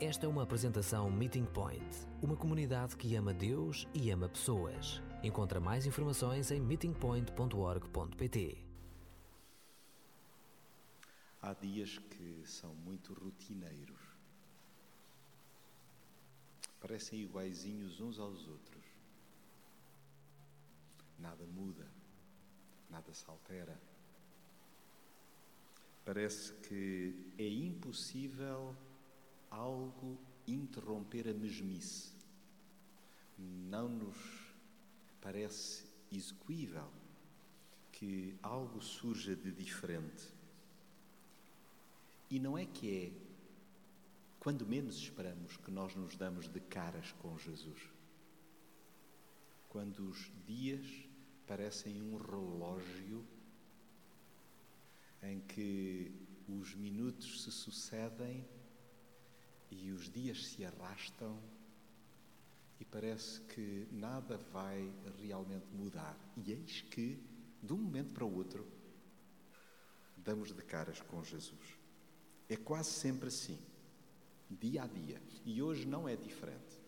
Esta 0.00 0.24
é 0.24 0.28
uma 0.30 0.44
apresentação 0.44 1.10
Meeting 1.10 1.44
Point, 1.44 1.84
uma 2.22 2.34
comunidade 2.34 2.96
que 2.96 3.14
ama 3.16 3.34
Deus 3.34 3.86
e 3.92 4.10
ama 4.10 4.30
pessoas. 4.30 5.02
Encontra 5.22 5.60
mais 5.60 5.84
informações 5.84 6.50
em 6.50 6.58
meetingpoint.org.pt. 6.58 8.64
Há 11.42 11.52
dias 11.52 11.98
que 11.98 12.42
são 12.46 12.74
muito 12.76 13.12
rotineiros. 13.12 14.00
Parecem 16.80 17.20
iguaizinhos 17.20 18.00
uns 18.00 18.18
aos 18.18 18.48
outros. 18.48 18.84
Nada 21.18 21.44
muda, 21.44 21.86
nada 22.88 23.12
se 23.12 23.28
altera. 23.28 23.78
Parece 26.06 26.54
que 26.54 27.14
é 27.36 27.46
impossível 27.46 28.74
algo 29.50 30.18
interromper 30.46 31.28
a 31.28 31.34
mesmice. 31.34 32.12
Não 33.38 33.88
nos 33.88 34.16
parece 35.20 35.84
execuível 36.12 36.88
que 37.92 38.38
algo 38.42 38.80
surja 38.80 39.34
de 39.34 39.52
diferente. 39.52 40.28
E 42.30 42.38
não 42.38 42.56
é 42.56 42.64
que 42.64 42.96
é 42.96 43.30
quando 44.38 44.66
menos 44.66 44.96
esperamos 44.96 45.56
que 45.58 45.70
nós 45.70 45.94
nos 45.94 46.16
damos 46.16 46.48
de 46.48 46.60
caras 46.60 47.12
com 47.20 47.36
Jesus. 47.36 47.80
Quando 49.68 50.08
os 50.08 50.30
dias 50.46 50.86
parecem 51.46 52.00
um 52.00 52.16
relógio 52.16 53.24
em 55.22 55.40
que 55.40 56.10
os 56.48 56.74
minutos 56.74 57.42
se 57.42 57.52
sucedem 57.52 58.46
e 59.70 59.90
os 59.92 60.10
dias 60.10 60.46
se 60.46 60.64
arrastam 60.64 61.40
e 62.78 62.84
parece 62.84 63.40
que 63.42 63.86
nada 63.92 64.36
vai 64.52 64.92
realmente 65.18 65.66
mudar. 65.72 66.18
E 66.36 66.52
eis 66.52 66.80
que, 66.82 67.22
de 67.62 67.72
um 67.72 67.76
momento 67.76 68.12
para 68.12 68.24
o 68.24 68.34
outro, 68.34 68.66
damos 70.16 70.52
de 70.52 70.62
caras 70.62 71.00
com 71.02 71.22
Jesus. 71.22 71.78
É 72.48 72.56
quase 72.56 72.90
sempre 72.90 73.28
assim, 73.28 73.58
dia 74.50 74.82
a 74.82 74.86
dia. 74.86 75.22
E 75.44 75.62
hoje 75.62 75.86
não 75.86 76.08
é 76.08 76.16
diferente. 76.16 76.80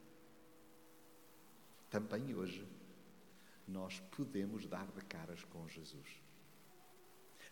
Também 1.90 2.34
hoje 2.34 2.66
nós 3.68 4.00
podemos 4.16 4.66
dar 4.66 4.90
de 4.92 5.02
caras 5.02 5.44
com 5.44 5.68
Jesus. 5.68 6.08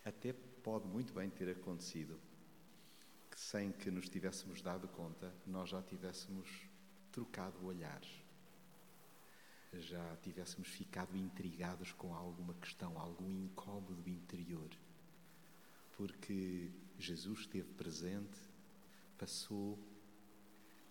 Até 0.04 0.32
pode 0.32 0.88
muito 0.88 1.12
bem 1.12 1.28
ter 1.28 1.50
acontecido 1.50 2.18
sem 3.40 3.72
que 3.72 3.90
nos 3.90 4.06
tivéssemos 4.06 4.60
dado 4.60 4.86
conta, 4.86 5.34
nós 5.46 5.70
já 5.70 5.82
tivéssemos 5.82 6.46
trocado 7.10 7.64
olhares, 7.64 8.22
já 9.72 10.14
tivéssemos 10.16 10.68
ficado 10.68 11.16
intrigados 11.16 11.90
com 11.90 12.14
alguma 12.14 12.52
questão, 12.54 12.98
algum 12.98 13.30
incómodo 13.30 14.06
interior, 14.06 14.68
porque 15.96 16.70
Jesus 16.98 17.40
esteve 17.40 17.72
presente, 17.72 18.38
passou, 19.16 19.78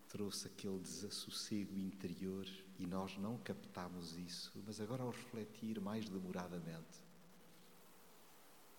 trouxe 0.08 0.48
aquele 0.48 0.80
desassossego 0.80 1.78
interior 1.78 2.48
e 2.80 2.88
nós 2.88 3.16
não 3.16 3.38
captámos 3.38 4.18
isso, 4.18 4.52
mas 4.66 4.82
agora, 4.82 5.04
ao 5.04 5.12
refletir 5.12 5.80
mais 5.80 6.10
demoradamente, 6.10 6.98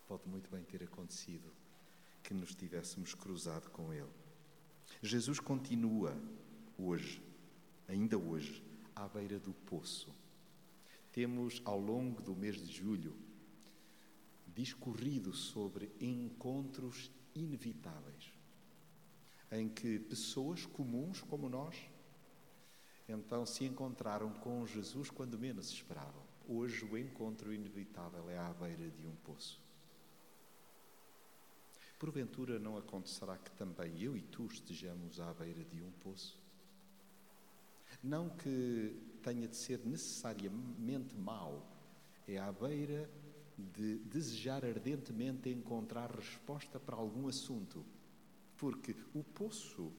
pode 0.08 0.28
muito 0.28 0.50
bem 0.50 0.64
ter 0.64 0.82
acontecido 0.82 1.52
que 2.30 2.34
nos 2.34 2.54
tivéssemos 2.54 3.12
cruzado 3.12 3.68
com 3.70 3.92
Ele. 3.92 4.06
Jesus 5.02 5.40
continua 5.40 6.16
hoje, 6.78 7.20
ainda 7.88 8.16
hoje, 8.16 8.62
à 8.94 9.08
beira 9.08 9.40
do 9.40 9.52
poço. 9.52 10.14
Temos, 11.10 11.60
ao 11.64 11.80
longo 11.80 12.22
do 12.22 12.36
mês 12.36 12.54
de 12.54 12.72
julho, 12.72 13.16
discorrido 14.46 15.34
sobre 15.34 15.90
encontros 16.00 17.10
inevitáveis, 17.34 18.32
em 19.50 19.68
que 19.68 19.98
pessoas 19.98 20.64
comuns 20.64 21.20
como 21.22 21.48
nós 21.48 21.74
então 23.08 23.44
se 23.44 23.64
encontraram 23.64 24.32
com 24.34 24.64
Jesus 24.64 25.10
quando 25.10 25.36
menos 25.36 25.68
esperavam. 25.72 26.22
Hoje 26.46 26.84
o 26.84 26.96
encontro 26.96 27.52
inevitável 27.52 28.30
é 28.30 28.38
à 28.38 28.52
beira 28.52 28.88
de 28.88 29.04
um 29.04 29.16
poço. 29.16 29.60
Porventura 32.00 32.58
não 32.58 32.78
acontecerá 32.78 33.36
que 33.36 33.50
também 33.50 34.02
eu 34.02 34.16
e 34.16 34.22
tu 34.22 34.46
estejamos 34.46 35.20
à 35.20 35.34
beira 35.34 35.62
de 35.62 35.82
um 35.82 35.90
poço? 35.92 36.40
Não 38.02 38.30
que 38.30 38.96
tenha 39.22 39.46
de 39.46 39.54
ser 39.54 39.84
necessariamente 39.84 41.14
mau, 41.14 41.70
é 42.26 42.38
à 42.38 42.50
beira 42.50 43.10
de 43.58 43.98
desejar 43.98 44.64
ardentemente 44.64 45.50
encontrar 45.50 46.10
resposta 46.10 46.80
para 46.80 46.96
algum 46.96 47.28
assunto, 47.28 47.84
porque 48.56 48.96
o 49.12 49.22
poço 49.22 49.92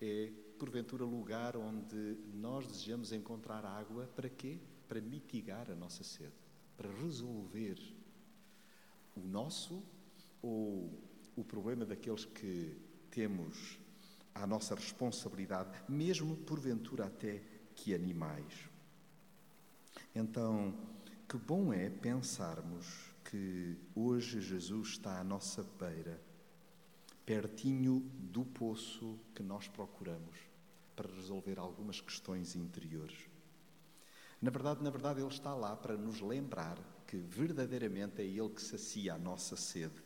é, 0.00 0.32
porventura, 0.60 1.04
lugar 1.04 1.56
onde 1.56 2.16
nós 2.34 2.68
desejamos 2.68 3.10
encontrar 3.10 3.64
água 3.64 4.06
para 4.14 4.28
quê? 4.28 4.60
Para 4.86 5.00
mitigar 5.00 5.68
a 5.72 5.74
nossa 5.74 6.04
sede, 6.04 6.30
para 6.76 6.88
resolver 6.88 7.80
o 9.16 9.20
nosso 9.20 9.82
ou 10.42 10.90
o 11.36 11.44
problema 11.44 11.86
daqueles 11.86 12.24
que 12.24 12.76
temos 13.10 13.78
à 14.34 14.46
nossa 14.46 14.74
responsabilidade, 14.74 15.70
mesmo 15.88 16.36
porventura 16.36 17.06
até 17.06 17.42
que 17.74 17.94
animais. 17.94 18.68
Então, 20.14 20.74
que 21.28 21.36
bom 21.36 21.72
é 21.72 21.88
pensarmos 21.88 22.86
que 23.24 23.76
hoje 23.94 24.40
Jesus 24.40 24.88
está 24.88 25.20
à 25.20 25.24
nossa 25.24 25.62
beira, 25.62 26.20
pertinho 27.24 28.00
do 28.18 28.44
poço 28.44 29.18
que 29.34 29.42
nós 29.42 29.68
procuramos 29.68 30.36
para 30.94 31.10
resolver 31.14 31.58
algumas 31.58 32.00
questões 32.00 32.54
interiores. 32.54 33.16
Na 34.40 34.50
verdade, 34.50 34.82
na 34.82 34.90
verdade, 34.90 35.20
Ele 35.20 35.28
está 35.28 35.54
lá 35.54 35.76
para 35.76 35.96
nos 35.96 36.20
lembrar 36.20 36.78
que 37.06 37.16
verdadeiramente 37.16 38.20
é 38.20 38.24
Ele 38.24 38.48
que 38.50 38.60
sacia 38.60 39.14
a 39.14 39.18
nossa 39.18 39.56
sede 39.56 40.02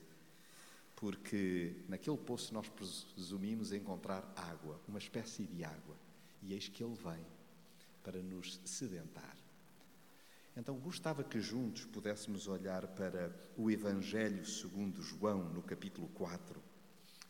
porque 0.96 1.76
naquele 1.88 2.16
poço 2.16 2.54
nós 2.54 2.68
presumimos 2.68 3.70
encontrar 3.70 4.32
água, 4.34 4.80
uma 4.88 4.98
espécie 4.98 5.44
de 5.44 5.62
água, 5.62 5.94
e 6.42 6.54
eis 6.54 6.68
que 6.68 6.82
ele 6.82 6.94
vem 6.94 7.24
para 8.02 8.22
nos 8.22 8.58
sedentar. 8.64 9.36
Então 10.56 10.74
gostava 10.78 11.22
que 11.22 11.38
juntos 11.38 11.84
pudéssemos 11.84 12.48
olhar 12.48 12.86
para 12.88 13.30
o 13.58 13.70
Evangelho 13.70 14.46
segundo 14.46 15.02
João, 15.02 15.50
no 15.50 15.62
capítulo 15.62 16.08
4, 16.08 16.62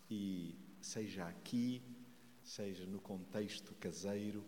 e 0.09 0.55
seja 0.81 1.27
aqui, 1.27 1.83
seja 2.45 2.87
no 2.87 3.01
contexto 3.01 3.75
caseiro, 3.81 4.45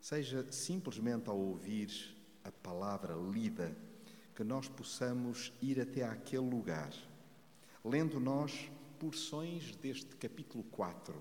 seja 0.00 0.46
simplesmente 0.52 1.28
ao 1.28 1.36
ouvir 1.36 2.16
a 2.44 2.52
palavra 2.52 3.14
lida, 3.14 3.76
que 4.36 4.44
nós 4.44 4.68
possamos 4.68 5.52
ir 5.60 5.80
até 5.80 6.04
aquele 6.04 6.48
lugar 6.48 6.92
lendo 7.84 8.20
nós 8.20 8.70
porções 8.98 9.74
deste 9.76 10.14
capítulo 10.16 10.62
4, 10.64 11.14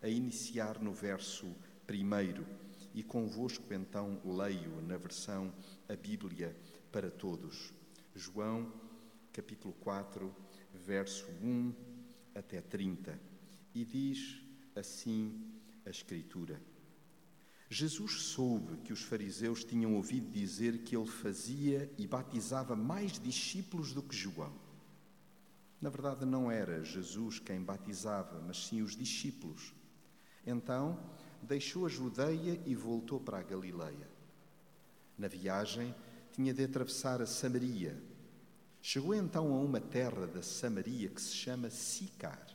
a 0.00 0.08
iniciar 0.08 0.80
no 0.80 0.92
verso 0.92 1.46
1. 1.46 2.64
E 2.94 3.02
convosco 3.02 3.74
então 3.74 4.20
leio 4.24 4.80
na 4.82 4.96
versão 4.96 5.52
A 5.88 5.96
Bíblia 5.96 6.56
para 6.92 7.10
Todos. 7.10 7.72
João, 8.14 8.72
capítulo 9.32 9.74
4, 9.80 10.32
verso 10.72 11.26
1 11.42 11.74
até 12.34 12.60
30. 12.60 13.18
E 13.74 13.84
diz 13.84 14.40
assim 14.76 15.50
a 15.84 15.90
Escritura. 15.90 16.62
Jesus 17.68 18.22
soube 18.22 18.76
que 18.82 18.92
os 18.92 19.02
fariseus 19.02 19.64
tinham 19.64 19.96
ouvido 19.96 20.30
dizer 20.30 20.84
que 20.84 20.96
ele 20.96 21.08
fazia 21.08 21.92
e 21.98 22.06
batizava 22.06 22.76
mais 22.76 23.18
discípulos 23.18 23.92
do 23.92 24.02
que 24.02 24.14
João. 24.14 24.63
Na 25.84 25.90
verdade, 25.90 26.24
não 26.24 26.50
era 26.50 26.82
Jesus 26.82 27.38
quem 27.38 27.60
batizava, 27.60 28.40
mas 28.40 28.68
sim 28.68 28.80
os 28.80 28.96
discípulos. 28.96 29.74
Então, 30.46 30.98
deixou 31.42 31.84
a 31.84 31.90
Judeia 31.90 32.58
e 32.64 32.74
voltou 32.74 33.20
para 33.20 33.40
a 33.40 33.42
Galileia. 33.42 34.08
Na 35.18 35.28
viagem, 35.28 35.94
tinha 36.32 36.54
de 36.54 36.64
atravessar 36.64 37.20
a 37.20 37.26
Samaria. 37.26 38.02
Chegou 38.80 39.14
então 39.14 39.52
a 39.52 39.58
uma 39.58 39.78
terra 39.78 40.26
da 40.26 40.42
Samaria 40.42 41.10
que 41.10 41.20
se 41.20 41.34
chama 41.34 41.68
Sicar, 41.68 42.46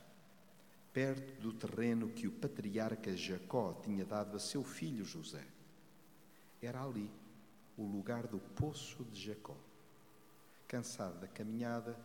perto 0.92 1.40
do 1.40 1.52
terreno 1.52 2.08
que 2.08 2.26
o 2.26 2.32
patriarca 2.32 3.16
Jacó 3.16 3.74
tinha 3.74 4.04
dado 4.04 4.36
a 4.36 4.40
seu 4.40 4.64
filho 4.64 5.04
José. 5.04 5.46
Era 6.60 6.82
ali 6.82 7.08
o 7.76 7.84
lugar 7.84 8.26
do 8.26 8.40
poço 8.40 9.04
de 9.04 9.26
Jacó. 9.26 9.56
Cansado 10.66 11.20
da 11.20 11.28
caminhada, 11.28 11.96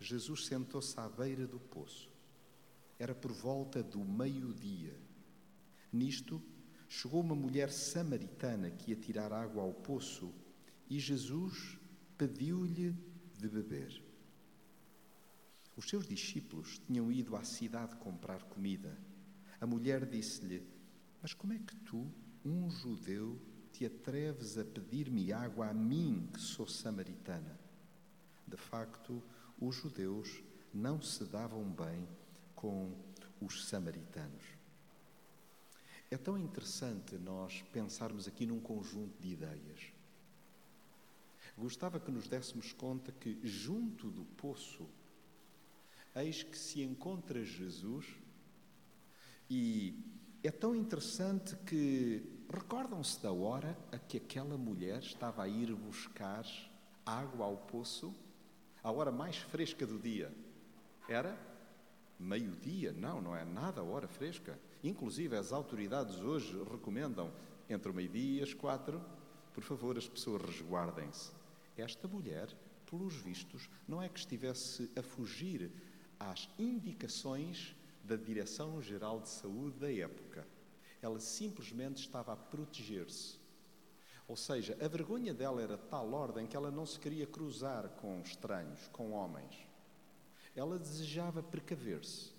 Jesus 0.00 0.46
sentou-se 0.46 0.98
à 0.98 1.08
beira 1.08 1.46
do 1.46 1.58
poço. 1.58 2.10
Era 2.98 3.14
por 3.14 3.32
volta 3.32 3.82
do 3.82 4.04
meio-dia 4.04 5.06
Nisto, 5.96 6.42
chegou 6.88 7.20
uma 7.20 7.34
mulher 7.34 7.70
samaritana 7.70 8.70
que 8.70 8.90
ia 8.90 8.96
tirar 8.96 9.32
água 9.32 9.62
ao 9.62 9.72
poço 9.72 10.30
e 10.90 10.98
Jesus 10.98 11.78
pediu-lhe 12.18 12.94
de 13.38 13.48
beber. 13.48 14.02
Os 15.74 15.88
seus 15.88 16.06
discípulos 16.06 16.78
tinham 16.86 17.10
ido 17.10 17.34
à 17.34 17.44
cidade 17.44 17.96
comprar 17.96 18.42
comida. 18.44 18.98
A 19.58 19.66
mulher 19.66 20.04
disse-lhe: 20.06 20.66
Mas 21.22 21.32
como 21.32 21.54
é 21.54 21.58
que 21.58 21.76
tu, 21.76 22.12
um 22.44 22.70
judeu, 22.70 23.40
te 23.72 23.86
atreves 23.86 24.58
a 24.58 24.64
pedir-me 24.64 25.32
água 25.32 25.68
a 25.68 25.74
mim, 25.74 26.28
que 26.32 26.40
sou 26.40 26.66
samaritana? 26.66 27.58
De 28.46 28.56
facto, 28.56 29.22
os 29.60 29.74
judeus 29.74 30.42
não 30.72 31.00
se 31.00 31.24
davam 31.24 31.64
bem 31.64 32.08
com 32.54 32.94
os 33.40 33.66
samaritanos. 33.68 34.44
É 36.10 36.16
tão 36.16 36.38
interessante 36.38 37.16
nós 37.16 37.62
pensarmos 37.72 38.28
aqui 38.28 38.46
num 38.46 38.60
conjunto 38.60 39.20
de 39.20 39.32
ideias. 39.32 39.92
Gostava 41.56 41.98
que 41.98 42.10
nos 42.10 42.28
dessemos 42.28 42.72
conta 42.72 43.10
que, 43.12 43.40
junto 43.42 44.10
do 44.10 44.24
poço, 44.24 44.86
eis 46.14 46.42
que 46.42 46.56
se 46.56 46.82
encontra 46.82 47.42
Jesus 47.44 48.06
e 49.48 49.98
é 50.42 50.50
tão 50.50 50.74
interessante 50.74 51.56
que 51.66 52.44
recordam-se 52.52 53.22
da 53.22 53.32
hora 53.32 53.76
a 53.90 53.98
que 53.98 54.16
aquela 54.16 54.56
mulher 54.56 55.00
estava 55.00 55.42
a 55.42 55.48
ir 55.48 55.74
buscar 55.74 56.44
água 57.04 57.46
ao 57.46 57.56
poço, 57.56 58.14
a 58.86 58.92
hora 58.92 59.10
mais 59.10 59.36
fresca 59.36 59.84
do 59.84 59.98
dia. 59.98 60.32
Era 61.08 61.36
meio-dia, 62.20 62.92
não, 62.92 63.20
não 63.20 63.34
é 63.34 63.44
nada 63.44 63.82
hora 63.82 64.06
fresca. 64.06 64.56
Inclusive, 64.80 65.36
as 65.36 65.50
autoridades 65.50 66.20
hoje 66.20 66.56
recomendam 66.70 67.32
entre 67.68 67.90
o 67.90 67.94
meio-dia 67.94 68.38
e 68.38 68.42
as 68.44 68.54
quatro, 68.54 69.02
por 69.52 69.64
favor, 69.64 69.98
as 69.98 70.08
pessoas 70.08 70.40
resguardem-se. 70.40 71.32
Esta 71.76 72.06
mulher, 72.06 72.46
pelos 72.88 73.16
vistos, 73.16 73.68
não 73.88 74.00
é 74.00 74.08
que 74.08 74.20
estivesse 74.20 74.88
a 74.96 75.02
fugir 75.02 75.68
às 76.20 76.48
indicações 76.56 77.74
da 78.04 78.14
Direção-Geral 78.14 79.20
de 79.20 79.30
Saúde 79.30 79.80
da 79.80 79.92
época. 79.92 80.46
Ela 81.02 81.18
simplesmente 81.18 81.96
estava 81.96 82.34
a 82.34 82.36
proteger-se. 82.36 83.45
Ou 84.28 84.36
seja, 84.36 84.76
a 84.80 84.88
vergonha 84.88 85.32
dela 85.32 85.62
era 85.62 85.76
de 85.76 85.84
tal 85.84 86.12
ordem 86.12 86.46
que 86.46 86.56
ela 86.56 86.70
não 86.70 86.84
se 86.84 86.98
queria 86.98 87.26
cruzar 87.26 87.88
com 88.00 88.20
estranhos, 88.20 88.88
com 88.88 89.12
homens. 89.12 89.56
Ela 90.54 90.78
desejava 90.78 91.42
precaver-se. 91.42 92.32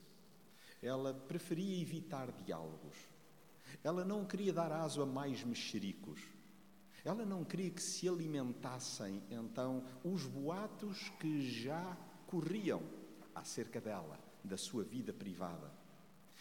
Ela 0.82 1.14
preferia 1.14 1.82
evitar 1.82 2.32
diálogos. 2.32 2.98
Ela 3.84 4.04
não 4.04 4.26
queria 4.26 4.52
dar 4.52 4.72
aso 4.72 5.02
a 5.02 5.06
mais 5.06 5.44
mexericos. 5.44 6.20
Ela 7.06 7.26
não 7.26 7.46
queria 7.46 7.70
que 7.70 7.82
se 7.82 8.08
alimentassem, 8.08 9.24
então, 9.30 9.86
os 10.04 10.26
boatos 10.26 11.10
que 11.20 11.50
já 11.50 11.98
corriam 12.26 12.82
acerca 13.34 13.80
dela, 13.80 14.20
da 14.44 14.58
sua 14.58 14.84
vida 14.84 15.14
privada. 15.14 15.72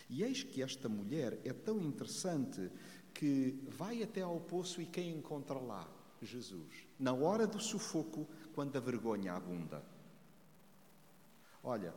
E 0.09 0.23
eis 0.23 0.43
que 0.43 0.63
esta 0.63 0.89
mulher 0.89 1.39
é 1.45 1.53
tão 1.53 1.81
interessante 1.81 2.71
que 3.17 3.59
vai 3.67 4.03
até 4.03 4.21
ao 4.21 4.39
poço 4.39 4.83
e 4.83 4.87
quem 4.87 5.11
encontra 5.11 5.59
lá? 5.59 5.89
Jesus. 6.21 6.87
Na 6.99 7.15
hora 7.15 7.47
do 7.47 7.59
sufoco, 7.59 8.29
quando 8.55 8.77
a 8.77 8.81
vergonha 8.81 9.33
abunda. 9.33 9.83
Olha, 11.63 11.95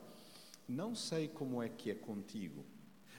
não 0.68 0.96
sei 0.96 1.28
como 1.28 1.62
é 1.62 1.68
que 1.68 1.92
é 1.92 1.96
contigo, 1.96 2.66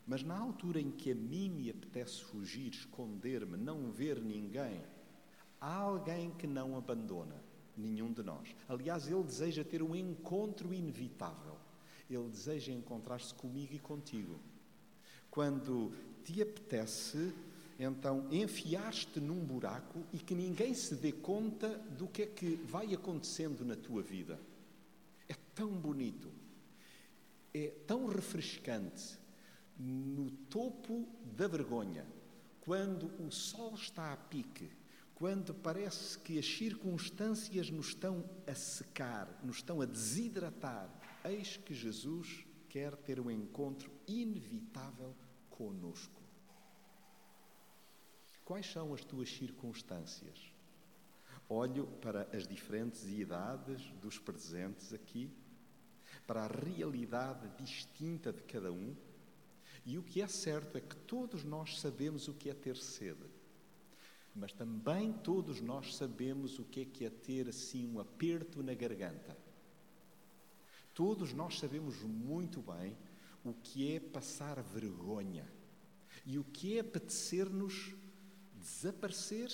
mas 0.06 0.23
na 0.23 0.38
altura 0.38 0.81
em 0.81 0.91
que 0.91 1.12
a 1.12 1.14
mim 1.14 1.50
me 1.50 1.70
apetece 1.70 2.23
fugir, 2.25 2.73
esconder-me, 2.73 3.58
não 3.58 3.91
ver 3.91 4.19
ninguém, 4.19 4.82
há 5.61 5.75
alguém 5.75 6.31
que 6.31 6.47
não 6.47 6.79
abandona, 6.79 7.37
nenhum 7.76 8.12
de 8.12 8.23
nós. 8.23 8.49
Aliás, 8.67 9.06
ele 9.06 9.23
deseja 9.23 9.62
ter 9.62 9.82
um 9.82 9.94
encontro 9.94 10.73
inevitável. 10.73 11.56
Ele 12.08 12.29
deseja 12.29 12.73
encontrar-se 12.73 13.35
comigo 13.35 13.75
e 13.75 13.79
contigo. 13.79 14.41
Quando 15.31 15.93
te 16.25 16.43
apetece, 16.43 17.32
então 17.82 18.26
enfiaste 18.30 19.18
num 19.20 19.42
buraco 19.42 20.04
e 20.12 20.18
que 20.18 20.34
ninguém 20.34 20.74
se 20.74 20.94
dê 20.94 21.12
conta 21.12 21.78
do 21.96 22.06
que 22.06 22.22
é 22.22 22.26
que 22.26 22.56
vai 22.56 22.92
acontecendo 22.92 23.64
na 23.64 23.74
tua 23.74 24.02
vida. 24.02 24.38
É 25.26 25.34
tão 25.54 25.70
bonito, 25.70 26.30
é 27.54 27.68
tão 27.86 28.06
refrescante 28.06 29.18
no 29.78 30.30
topo 30.50 31.08
da 31.34 31.48
vergonha, 31.48 32.06
quando 32.60 33.10
o 33.18 33.30
sol 33.30 33.74
está 33.74 34.12
a 34.12 34.16
pique, 34.16 34.70
quando 35.14 35.54
parece 35.54 36.18
que 36.18 36.38
as 36.38 36.46
circunstâncias 36.46 37.70
nos 37.70 37.88
estão 37.88 38.28
a 38.46 38.54
secar, 38.54 39.40
nos 39.42 39.56
estão 39.56 39.80
a 39.80 39.86
desidratar, 39.86 40.90
eis 41.24 41.56
que 41.56 41.72
Jesus 41.72 42.44
quer 42.68 42.94
ter 42.94 43.18
um 43.18 43.30
encontro 43.30 43.90
inevitável 44.06 45.14
conosco. 45.48 46.19
Quais 48.50 48.67
são 48.67 48.93
as 48.93 49.05
tuas 49.05 49.31
circunstâncias? 49.31 50.52
Olho 51.49 51.87
para 52.02 52.23
as 52.37 52.49
diferentes 52.49 53.05
idades 53.08 53.81
dos 54.02 54.19
presentes 54.19 54.93
aqui, 54.93 55.31
para 56.26 56.43
a 56.43 56.49
realidade 56.49 57.49
distinta 57.56 58.32
de 58.32 58.43
cada 58.43 58.73
um, 58.73 58.97
e 59.87 59.97
o 59.97 60.02
que 60.02 60.20
é 60.20 60.26
certo 60.26 60.76
é 60.76 60.81
que 60.81 60.97
todos 60.97 61.44
nós 61.44 61.79
sabemos 61.79 62.26
o 62.26 62.35
que 62.35 62.50
é 62.50 62.52
ter 62.52 62.76
sede, 62.76 63.25
mas 64.35 64.52
também 64.52 65.12
todos 65.12 65.61
nós 65.61 65.94
sabemos 65.94 66.58
o 66.58 66.64
que 66.64 66.81
é 66.81 67.05
é 67.05 67.08
ter 67.08 67.49
assim 67.49 67.87
um 67.87 68.00
aperto 68.00 68.64
na 68.64 68.75
garganta 68.75 69.38
Todos 70.93 71.32
nós 71.32 71.56
sabemos 71.56 72.02
muito 72.02 72.61
bem 72.61 72.99
o 73.44 73.55
que 73.55 73.94
é 73.94 74.00
passar 74.00 74.61
vergonha 74.61 75.49
e 76.26 76.37
o 76.37 76.43
que 76.43 76.79
é 76.79 76.81
apetecer-nos 76.81 77.94
desaparecer 78.60 79.50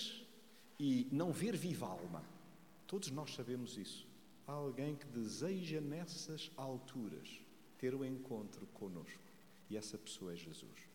e 0.78 1.08
não 1.10 1.32
ver 1.32 1.56
viva 1.56 1.86
alma. 1.86 2.22
Todos 2.86 3.10
nós 3.10 3.34
sabemos 3.34 3.76
isso. 3.76 4.06
Há 4.46 4.52
alguém 4.52 4.94
que 4.94 5.06
deseja 5.06 5.80
nessas 5.80 6.50
alturas 6.56 7.28
ter 7.78 7.94
o 7.94 8.00
um 8.00 8.04
encontro 8.04 8.66
conosco 8.68 9.22
e 9.68 9.76
essa 9.76 9.98
pessoa 9.98 10.32
é 10.32 10.36
Jesus. 10.36 10.88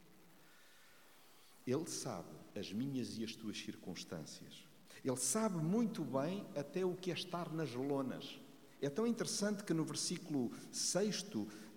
Ele 1.66 1.88
sabe 1.88 2.30
as 2.56 2.72
minhas 2.72 3.18
e 3.18 3.24
as 3.24 3.36
tuas 3.36 3.58
circunstâncias. 3.58 4.66
Ele 5.04 5.18
sabe 5.18 5.58
muito 5.58 6.04
bem 6.04 6.46
até 6.56 6.86
o 6.86 6.96
que 6.96 7.12
é 7.12 7.14
estar 7.14 7.52
nas 7.52 7.74
lonas. 7.74 8.40
É 8.82 8.90
tão 8.90 9.06
interessante 9.06 9.64
que 9.64 9.74
no 9.74 9.84
versículo 9.84 10.52
6 10.72 11.26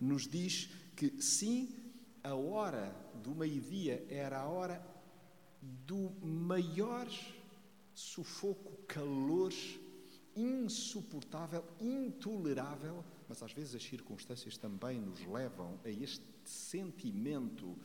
nos 0.01 0.27
diz 0.27 0.71
que 0.97 1.21
sim, 1.21 1.69
a 2.23 2.35
hora 2.35 2.95
do 3.23 3.35
meio-dia 3.35 4.07
era 4.09 4.41
a 4.41 4.49
hora 4.49 4.94
do 5.87 6.11
maior 6.23 7.09
sufoco, 7.95 8.77
calor 8.87 9.53
insuportável, 10.37 11.65
intolerável, 11.81 13.05
mas 13.29 13.43
às 13.43 13.53
vezes 13.53 13.75
as 13.75 13.83
circunstâncias 13.83 14.59
também 14.59 15.01
nos 15.01 15.25
levam 15.27 15.79
a 15.85 15.89
este 15.89 16.25
sentimento 16.45 17.79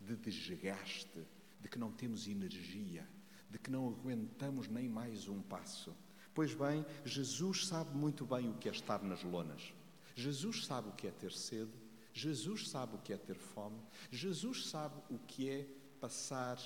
de 0.00 0.16
desgaste, 0.16 1.24
de 1.60 1.68
que 1.68 1.78
não 1.78 1.92
temos 1.92 2.26
energia, 2.26 3.08
de 3.48 3.58
que 3.58 3.70
não 3.70 3.88
aguentamos 3.88 4.68
nem 4.68 4.88
mais 4.88 5.28
um 5.28 5.40
passo. 5.42 5.94
Pois 6.34 6.54
bem, 6.54 6.84
Jesus 7.04 7.66
sabe 7.66 7.96
muito 7.96 8.26
bem 8.26 8.50
o 8.50 8.54
que 8.54 8.68
é 8.68 8.72
estar 8.72 9.02
nas 9.02 9.22
lonas. 9.22 9.72
Jesus 10.14 10.66
sabe 10.66 10.88
o 10.88 10.92
que 10.92 11.06
é 11.06 11.10
ter 11.10 11.32
sede. 11.32 11.72
Jesus 12.12 12.68
sabe 12.68 12.96
o 12.96 12.98
que 12.98 13.12
é 13.12 13.16
ter 13.16 13.36
fome. 13.36 13.80
Jesus 14.10 14.66
sabe 14.66 15.00
o 15.08 15.18
que 15.18 15.48
é 15.48 15.68
passar 16.00 16.58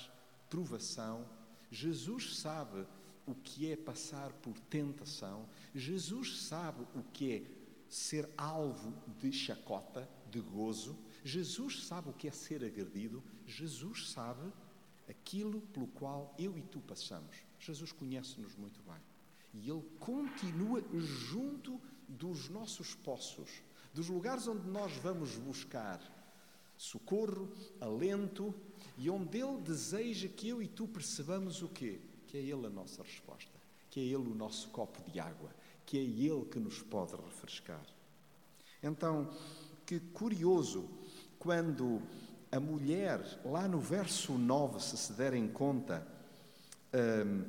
provação. 0.49 1.27
Jesus 1.71 2.37
sabe 2.37 2.85
o 3.25 3.35
que 3.35 3.71
é 3.71 3.75
passar 3.75 4.31
por 4.33 4.57
tentação. 4.59 5.47
Jesus 5.75 6.41
sabe 6.43 6.85
o 6.95 7.03
que 7.03 7.33
é 7.33 7.43
ser 7.89 8.29
alvo 8.37 8.93
de 9.19 9.31
chacota, 9.31 10.09
de 10.31 10.39
gozo. 10.39 10.97
Jesus 11.23 11.85
sabe 11.85 12.09
o 12.09 12.13
que 12.13 12.27
é 12.27 12.31
ser 12.31 12.63
agredido. 12.63 13.23
Jesus 13.45 14.09
sabe 14.11 14.51
aquilo 15.09 15.61
pelo 15.73 15.87
qual 15.87 16.33
eu 16.37 16.57
e 16.57 16.61
tu 16.61 16.79
passamos. 16.79 17.35
Jesus 17.59 17.91
conhece-nos 17.91 18.55
muito 18.55 18.81
bem. 18.83 19.01
E 19.53 19.69
Ele 19.69 19.83
continua 19.99 20.83
junto 20.91 21.81
dos 22.07 22.49
nossos 22.49 22.95
poços, 22.95 23.49
dos 23.93 24.07
lugares 24.09 24.47
onde 24.47 24.67
nós 24.67 24.95
vamos 24.97 25.35
buscar 25.37 25.99
socorro, 26.77 27.51
alento 27.81 28.53
e 28.97 29.09
onde 29.09 29.39
Ele 29.39 29.61
deseja 29.61 30.27
que 30.27 30.49
eu 30.49 30.61
e 30.61 30.67
tu 30.67 30.87
percebamos 30.87 31.61
o 31.61 31.67
quê? 31.67 31.99
Que 32.27 32.37
é 32.37 32.41
Ele 32.41 32.67
a 32.67 32.69
nossa 32.69 33.03
resposta, 33.03 33.51
que 33.89 33.99
é 33.99 34.03
Ele 34.03 34.29
o 34.29 34.35
nosso 34.35 34.69
copo 34.69 35.01
de 35.09 35.19
água, 35.19 35.49
que 35.85 35.97
é 35.97 36.01
Ele 36.01 36.45
que 36.45 36.59
nos 36.59 36.81
pode 36.81 37.15
refrescar. 37.15 37.83
Então, 38.81 39.33
que 39.85 39.99
curioso 39.99 40.87
quando 41.39 42.01
a 42.51 42.59
mulher, 42.59 43.21
lá 43.43 43.67
no 43.67 43.79
verso 43.79 44.33
9, 44.33 44.79
se 44.79 44.97
se 44.97 45.13
derem 45.13 45.47
conta, 45.47 46.05
hum, 46.93 47.45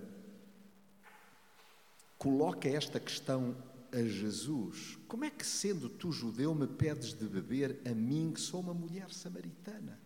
coloca 2.19 2.69
esta 2.69 2.99
questão 2.99 3.57
a 3.93 4.03
Jesus: 4.03 4.99
Como 5.07 5.25
é 5.25 5.31
que, 5.31 5.47
sendo 5.47 5.89
tu 5.89 6.13
judeu, 6.13 6.55
me 6.55 6.67
pedes 6.67 7.13
de 7.13 7.27
beber 7.27 7.81
a 7.87 7.95
mim, 7.95 8.33
que 8.33 8.41
sou 8.41 8.61
uma 8.61 8.75
mulher 8.75 9.11
samaritana? 9.13 10.01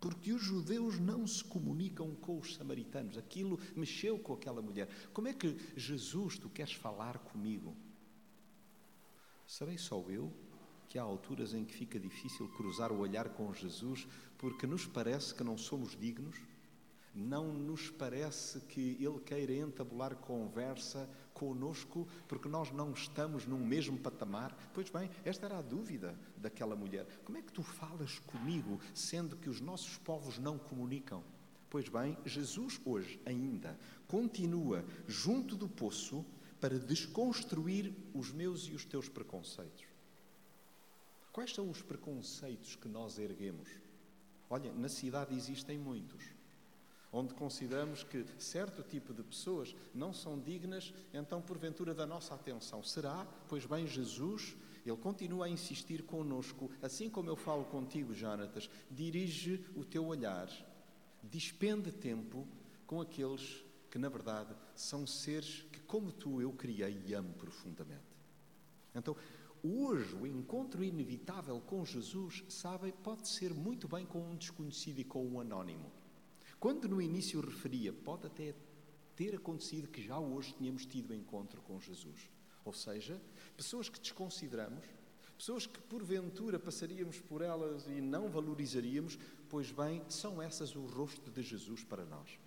Porque 0.00 0.32
os 0.32 0.42
judeus 0.42 0.98
não 0.98 1.26
se 1.26 1.44
comunicam 1.44 2.14
com 2.16 2.38
os 2.38 2.56
samaritanos. 2.56 3.16
Aquilo 3.16 3.58
mexeu 3.76 4.18
com 4.18 4.32
aquela 4.32 4.60
mulher. 4.60 4.88
Como 5.12 5.28
é 5.28 5.32
que, 5.32 5.56
Jesus, 5.76 6.38
tu 6.38 6.50
queres 6.50 6.72
falar 6.72 7.18
comigo? 7.18 7.76
Serei 9.46 9.78
só 9.78 10.04
eu 10.08 10.32
que 10.88 10.98
há 10.98 11.02
alturas 11.02 11.54
em 11.54 11.64
que 11.64 11.72
fica 11.72 12.00
difícil 12.00 12.48
cruzar 12.48 12.90
o 12.90 12.98
olhar 12.98 13.28
com 13.30 13.54
Jesus 13.54 14.06
porque 14.36 14.66
nos 14.66 14.86
parece 14.86 15.34
que 15.34 15.44
não 15.44 15.56
somos 15.56 15.96
dignos? 15.98 16.36
Não 17.14 17.52
nos 17.52 17.90
parece 17.90 18.60
que 18.60 18.96
Ele 18.98 19.20
queira 19.20 19.54
entabular 19.54 20.16
conversa 20.16 21.08
conosco 21.34 22.06
porque 22.28 22.48
nós 22.48 22.70
não 22.70 22.92
estamos 22.92 23.46
num 23.46 23.64
mesmo 23.64 23.98
patamar? 23.98 24.56
Pois 24.72 24.90
bem, 24.90 25.10
esta 25.24 25.46
era 25.46 25.58
a 25.58 25.62
dúvida 25.62 26.18
daquela 26.36 26.76
mulher. 26.76 27.06
Como 27.24 27.38
é 27.38 27.42
que 27.42 27.52
tu 27.52 27.62
falas 27.62 28.18
comigo 28.20 28.80
sendo 28.94 29.36
que 29.36 29.48
os 29.48 29.60
nossos 29.60 29.96
povos 29.98 30.38
não 30.38 30.58
comunicam? 30.58 31.22
Pois 31.70 31.88
bem, 31.88 32.18
Jesus 32.26 32.80
hoje 32.84 33.20
ainda 33.24 33.78
continua 34.06 34.84
junto 35.08 35.56
do 35.56 35.68
poço 35.68 36.24
para 36.60 36.78
desconstruir 36.78 37.92
os 38.14 38.30
meus 38.30 38.68
e 38.68 38.72
os 38.72 38.84
teus 38.84 39.08
preconceitos. 39.08 39.86
Quais 41.32 41.54
são 41.54 41.70
os 41.70 41.80
preconceitos 41.80 42.76
que 42.76 42.88
nós 42.88 43.18
erguemos? 43.18 43.68
Olha, 44.50 44.70
na 44.74 44.88
cidade 44.88 45.34
existem 45.34 45.78
muitos 45.78 46.22
onde 47.12 47.34
consideramos 47.34 48.02
que 48.02 48.24
certo 48.38 48.82
tipo 48.82 49.12
de 49.12 49.22
pessoas 49.22 49.76
não 49.94 50.14
são 50.14 50.40
dignas, 50.40 50.94
então, 51.12 51.42
porventura, 51.42 51.94
da 51.94 52.06
nossa 52.06 52.34
atenção. 52.34 52.82
Será? 52.82 53.26
Pois 53.48 53.66
bem, 53.66 53.86
Jesus, 53.86 54.56
Ele 54.86 54.96
continua 54.96 55.44
a 55.44 55.50
insistir 55.50 56.02
conosco, 56.04 56.70
assim 56.80 57.10
como 57.10 57.28
eu 57.28 57.36
falo 57.36 57.64
contigo, 57.66 58.14
Jonatas, 58.14 58.70
dirige 58.90 59.62
o 59.76 59.84
teu 59.84 60.06
olhar, 60.06 60.48
despende 61.22 61.92
tempo 61.92 62.48
com 62.86 63.00
aqueles 63.00 63.62
que, 63.90 63.98
na 63.98 64.08
verdade, 64.08 64.54
são 64.74 65.06
seres 65.06 65.66
que, 65.70 65.80
como 65.80 66.10
tu, 66.10 66.40
eu 66.40 66.50
criei 66.52 67.02
e 67.06 67.12
amo 67.12 67.34
profundamente. 67.34 68.00
Então, 68.94 69.14
hoje, 69.62 70.14
o 70.14 70.26
encontro 70.26 70.82
inevitável 70.82 71.60
com 71.60 71.84
Jesus, 71.84 72.42
sabem, 72.48 72.90
pode 72.90 73.28
ser 73.28 73.52
muito 73.52 73.86
bem 73.86 74.06
com 74.06 74.18
um 74.18 74.34
desconhecido 74.34 74.98
e 74.98 75.04
com 75.04 75.26
um 75.26 75.38
anónimo. 75.38 75.92
Quando 76.62 76.88
no 76.88 77.02
início 77.02 77.40
referia, 77.40 77.92
pode 77.92 78.24
até 78.24 78.54
ter 79.16 79.34
acontecido 79.34 79.88
que 79.88 80.00
já 80.00 80.16
hoje 80.20 80.54
tínhamos 80.56 80.86
tido 80.86 81.12
encontro 81.12 81.60
com 81.60 81.80
Jesus. 81.80 82.30
Ou 82.64 82.72
seja, 82.72 83.20
pessoas 83.56 83.88
que 83.88 83.98
desconsideramos, 83.98 84.84
pessoas 85.36 85.66
que 85.66 85.80
porventura 85.80 86.60
passaríamos 86.60 87.18
por 87.18 87.42
elas 87.42 87.88
e 87.88 88.00
não 88.00 88.30
valorizaríamos, 88.30 89.18
pois 89.48 89.72
bem, 89.72 90.04
são 90.08 90.40
essas 90.40 90.76
o 90.76 90.86
rosto 90.86 91.32
de 91.32 91.42
Jesus 91.42 91.82
para 91.82 92.04
nós. 92.04 92.38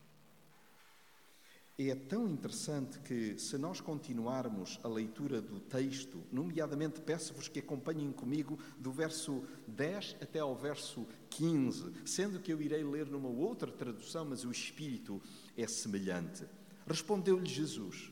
É 1.77 1.93
tão 1.93 2.29
interessante 2.29 2.97
que, 2.99 3.37
se 3.37 3.57
nós 3.57 3.81
continuarmos 3.81 4.79
a 4.81 4.87
leitura 4.87 5.41
do 5.41 5.59
texto, 5.59 6.23
nomeadamente 6.31 7.01
peço-vos 7.01 7.49
que 7.49 7.59
acompanhem 7.59 8.13
comigo 8.13 8.57
do 8.79 8.93
verso 8.93 9.43
10 9.67 10.15
até 10.21 10.39
ao 10.39 10.55
verso 10.55 11.05
15, 11.29 11.91
sendo 12.05 12.39
que 12.39 12.53
eu 12.53 12.61
irei 12.61 12.81
ler 12.81 13.07
numa 13.07 13.27
outra 13.27 13.69
tradução, 13.69 14.23
mas 14.23 14.45
o 14.45 14.51
espírito 14.51 15.21
é 15.57 15.67
semelhante. 15.67 16.45
Respondeu-lhe 16.87 17.49
Jesus: 17.49 18.09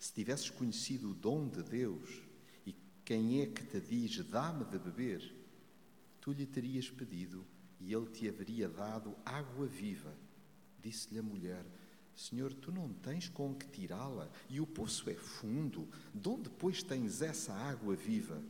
Se 0.00 0.12
tivesses 0.12 0.50
conhecido 0.50 1.10
o 1.10 1.14
dom 1.14 1.46
de 1.48 1.62
Deus 1.62 2.22
e 2.66 2.74
quem 3.04 3.40
é 3.40 3.46
que 3.46 3.62
te 3.62 3.80
diz, 3.80 4.18
dá-me 4.24 4.64
de 4.64 4.80
beber, 4.80 5.32
tu 6.20 6.32
lhe 6.32 6.44
terias 6.44 6.90
pedido 6.90 7.46
e 7.78 7.92
ele 7.92 8.06
te 8.06 8.28
haveria 8.28 8.68
dado 8.68 9.14
água 9.24 9.64
viva. 9.68 10.12
Disse-lhe 10.82 11.20
a 11.20 11.22
mulher: 11.22 11.64
Senhor, 12.16 12.54
tu 12.54 12.72
não 12.72 12.88
tens 12.88 13.28
com 13.28 13.54
que 13.54 13.68
tirá-la, 13.68 14.30
e 14.48 14.58
o 14.58 14.66
poço 14.66 15.10
é 15.10 15.14
fundo, 15.14 15.86
de 16.14 16.26
onde, 16.26 16.48
pois, 16.48 16.82
tens 16.82 17.20
essa 17.20 17.52
água 17.52 17.94
viva? 17.94 18.42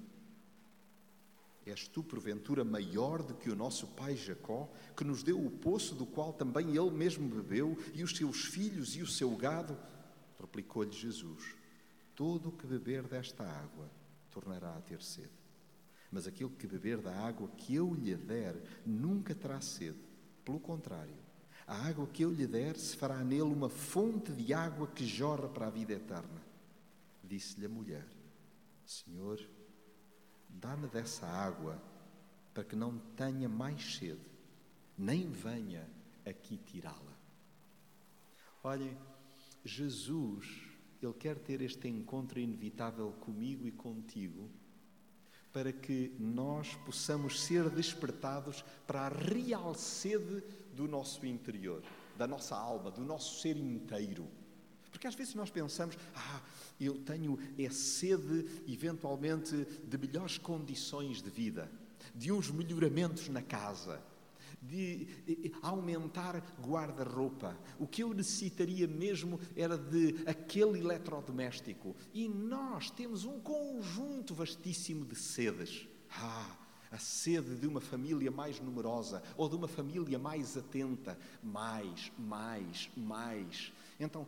És 1.67 1.89
tu, 1.89 2.01
porventura, 2.01 2.65
maior 2.65 3.25
do 3.25 3.35
que 3.35 3.51
o 3.51 3.57
nosso 3.57 3.89
pai 3.89 4.17
Jacó, 4.17 4.71
que 4.97 5.03
nos 5.03 5.25
deu 5.25 5.45
o 5.45 5.51
poço 5.51 5.97
do 5.97 6.07
qual 6.07 6.33
também 6.33 6.77
ele 6.77 6.93
mesmo 6.93 7.29
bebeu, 7.29 7.77
e 7.93 8.05
os 8.05 8.17
seus 8.17 8.45
filhos 8.45 8.95
e 8.95 9.03
o 9.03 9.07
seu 9.07 9.35
gado? 9.35 9.77
Replicou-lhe 10.39 10.93
Jesus: 10.93 11.57
Todo 12.15 12.51
o 12.51 12.53
que 12.53 12.69
beber 12.69 13.03
desta 13.03 13.43
água 13.43 13.91
tornará 14.31 14.77
a 14.77 14.81
ter 14.81 15.03
sede. 15.03 15.29
Mas 16.09 16.29
aquele 16.29 16.51
que 16.51 16.69
beber 16.69 16.99
da 16.99 17.13
água 17.13 17.49
que 17.49 17.75
eu 17.75 17.93
lhe 17.93 18.15
der 18.15 18.55
nunca 18.87 19.35
terá 19.35 19.61
sede. 19.61 19.99
Pelo 20.45 20.61
contrário, 20.61 21.25
a 21.67 21.75
água 21.89 22.07
que 22.07 22.23
eu 22.23 22.31
lhe 22.31 22.47
der 22.47 22.77
se 22.77 22.97
fará 22.97 23.25
nele 23.25 23.43
uma 23.43 23.69
fonte 23.69 24.33
de 24.33 24.55
água 24.55 24.87
que 24.87 25.05
jorra 25.05 25.49
para 25.49 25.67
a 25.67 25.71
vida 25.71 25.93
eterna. 25.93 26.41
Disse-lhe 27.25 27.67
a 27.67 27.69
mulher: 27.69 28.07
Senhor, 28.85 29.41
dá-me 30.49 30.87
dessa 30.87 31.27
água 31.27 31.81
para 32.55 32.65
que 32.65 32.77
não 32.77 32.99
tenha 33.17 33.49
mais 33.49 33.97
sede, 33.97 34.21
nem 34.97 35.31
venha 35.31 35.89
aqui 36.25 36.57
tirá-la. 36.57 37.17
Olhem, 38.63 38.97
Jesus, 39.65 40.47
Ele 41.03 41.13
quer 41.15 41.37
ter 41.37 41.61
este 41.61 41.89
encontro 41.89 42.39
inevitável 42.39 43.13
comigo 43.21 43.67
e 43.67 43.73
contigo 43.73 44.49
para 45.53 45.73
que 45.73 46.15
nós 46.19 46.75
possamos 46.85 47.41
ser 47.41 47.71
despertados 47.71 48.63
para 48.87 49.07
a 49.07 49.09
real 49.09 49.75
sede 49.75 50.43
do 50.76 50.87
nosso 50.87 51.25
interior, 51.26 51.83
da 52.16 52.26
nossa 52.26 52.54
alma, 52.54 52.90
do 52.90 53.02
nosso 53.02 53.40
ser 53.40 53.56
inteiro. 53.56 54.28
Porque 54.90 55.06
às 55.06 55.14
vezes 55.14 55.35
nós 55.35 55.50
pensamos, 55.50 55.97
ah, 56.14 56.40
eu 56.80 56.99
tenho 56.99 57.38
é 57.59 57.68
sede, 57.71 58.47
eventualmente, 58.68 59.66
de 59.85 59.99
melhores 59.99 60.38
condições 60.38 61.23
de 61.23 61.30
vida, 61.30 61.71
de 62.14 62.30
uns 62.30 62.50
melhoramentos 62.50 63.28
na 63.28 63.42
casa, 63.42 64.00
de 64.62 65.06
aumentar 65.62 66.37
guarda-roupa. 66.61 67.59
O 67.78 67.87
que 67.87 68.02
eu 68.02 68.12
necessitaria 68.12 68.87
mesmo 68.87 69.38
era 69.54 69.76
de 69.76 70.16
aquele 70.26 70.80
eletrodoméstico. 70.80 71.95
E 72.12 72.28
nós 72.28 72.90
temos 72.90 73.25
um 73.25 73.38
conjunto 73.40 74.35
vastíssimo 74.35 75.04
de 75.04 75.14
sedes. 75.14 75.87
Ah, 76.11 76.66
a 76.90 76.99
sede 76.99 77.57
de 77.57 77.66
uma 77.66 77.81
família 77.81 78.31
mais 78.31 78.61
numerosa 78.61 79.23
ou 79.37 79.49
de 79.49 79.57
uma 79.57 79.69
família 79.69 80.19
mais 80.19 80.57
atenta. 80.57 81.19
Mais, 81.43 82.12
mais, 82.19 82.90
mais. 82.97 83.73
Então, 83.99 84.26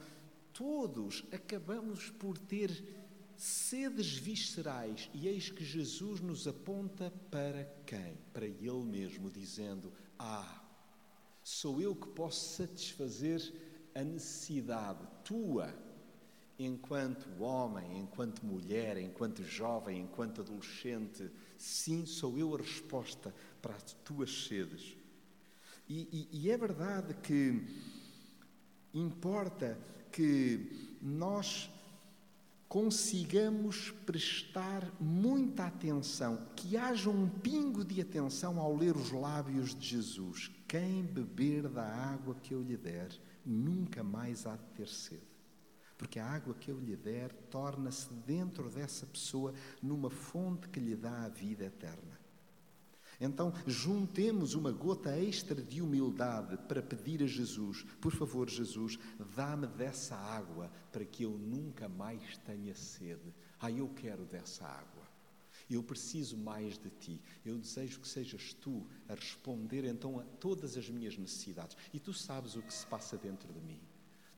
todos 0.53 1.25
acabamos 1.33 2.11
por 2.11 2.37
ter 2.37 2.71
sedes 3.37 4.17
viscerais, 4.17 5.09
e 5.15 5.29
eis 5.29 5.49
que 5.49 5.65
Jesus 5.65 6.21
nos 6.21 6.49
aponta 6.49 7.13
para 7.31 7.65
quem? 7.87 8.19
Para 8.33 8.47
Ele 8.47 8.85
mesmo, 8.85 9.31
dizendo: 9.31 9.93
Ah, 10.19 10.65
sou 11.43 11.81
eu 11.81 11.95
que 11.95 12.09
posso 12.09 12.57
satisfazer 12.57 13.41
a 13.95 14.03
necessidade 14.03 15.07
tua, 15.25 15.73
enquanto 16.59 17.43
homem, 17.43 17.99
enquanto 17.99 18.45
mulher, 18.45 18.99
enquanto 18.99 19.43
jovem, 19.45 20.01
enquanto 20.01 20.41
adolescente. 20.41 21.31
Sim, 21.57 22.05
sou 22.05 22.37
eu 22.37 22.55
a 22.55 22.59
resposta 22.59 23.35
para 23.63 23.75
as 23.75 23.93
tuas 24.05 24.47
sedes. 24.47 24.97
E, 25.89 26.29
e, 26.33 26.41
e 26.41 26.51
é 26.51 26.57
verdade 26.57 27.15
que 27.23 27.65
importa 28.93 29.79
que 30.11 30.97
nós 31.01 31.71
consigamos 32.69 33.91
prestar 34.05 34.87
muita 35.01 35.67
atenção, 35.67 36.47
que 36.55 36.77
haja 36.77 37.09
um 37.09 37.27
pingo 37.27 37.83
de 37.83 38.01
atenção 38.01 38.61
ao 38.61 38.77
ler 38.77 38.95
os 38.95 39.11
lábios 39.11 39.75
de 39.75 39.89
Jesus. 39.89 40.51
Quem 40.67 41.03
beber 41.03 41.69
da 41.69 41.87
água 41.87 42.35
que 42.35 42.53
eu 42.53 42.63
lhe 42.63 42.77
der, 42.77 43.09
nunca 43.47 44.05
mais 44.05 44.47
há 44.47 44.57
de 44.57 44.67
ter 44.75 44.89
sede. 44.89 45.38
Porque 45.99 46.21
a 46.21 46.27
água 46.27 46.55
que 46.55 46.71
eu 46.71 46.79
lhe 46.79 46.97
der 46.97 47.33
torna-se 47.51 48.09
dentro 48.25 48.71
dessa 48.71 49.05
pessoa 49.05 49.53
numa 49.83 50.09
fonte 50.09 50.69
que 50.69 50.79
lhe 50.79 50.95
dá 50.95 51.25
a 51.25 51.29
vida 51.29 51.65
eterna. 51.65 52.19
Então, 53.21 53.53
juntemos 53.67 54.55
uma 54.55 54.71
gota 54.71 55.11
extra 55.19 55.61
de 55.61 55.83
humildade 55.83 56.57
para 56.69 56.81
pedir 56.81 57.21
a 57.23 57.27
Jesus: 57.27 57.85
por 58.01 58.13
favor, 58.13 58.49
Jesus, 58.49 58.97
dá-me 59.35 59.67
dessa 59.67 60.15
água 60.15 60.71
para 60.93 61.05
que 61.05 61.25
eu 61.25 61.33
nunca 61.33 61.89
mais 61.89 62.39
tenha 62.39 62.75
sede. 62.77 63.35
Ah, 63.59 63.73
eu 63.73 63.89
quero 63.89 64.25
dessa 64.25 64.65
água. 64.65 65.09
Eu 65.69 65.83
preciso 65.83 66.37
mais 66.37 66.79
de 66.79 66.89
ti. 66.91 67.21
Eu 67.45 67.59
desejo 67.59 68.01
que 68.01 68.09
sejas 68.09 68.55
tu 68.55 68.87
a 69.09 69.15
responder 69.15 69.85
então 69.85 70.19
a 70.19 70.23
todas 70.23 70.77
as 70.77 70.89
minhas 70.89 71.19
necessidades. 71.19 71.77
E 71.93 71.99
tu 71.99 72.15
sabes 72.15 72.55
o 72.55 72.63
que 72.63 72.73
se 72.73 72.87
passa 72.87 73.19
dentro 73.19 73.53
de 73.53 73.61
mim. 73.61 73.81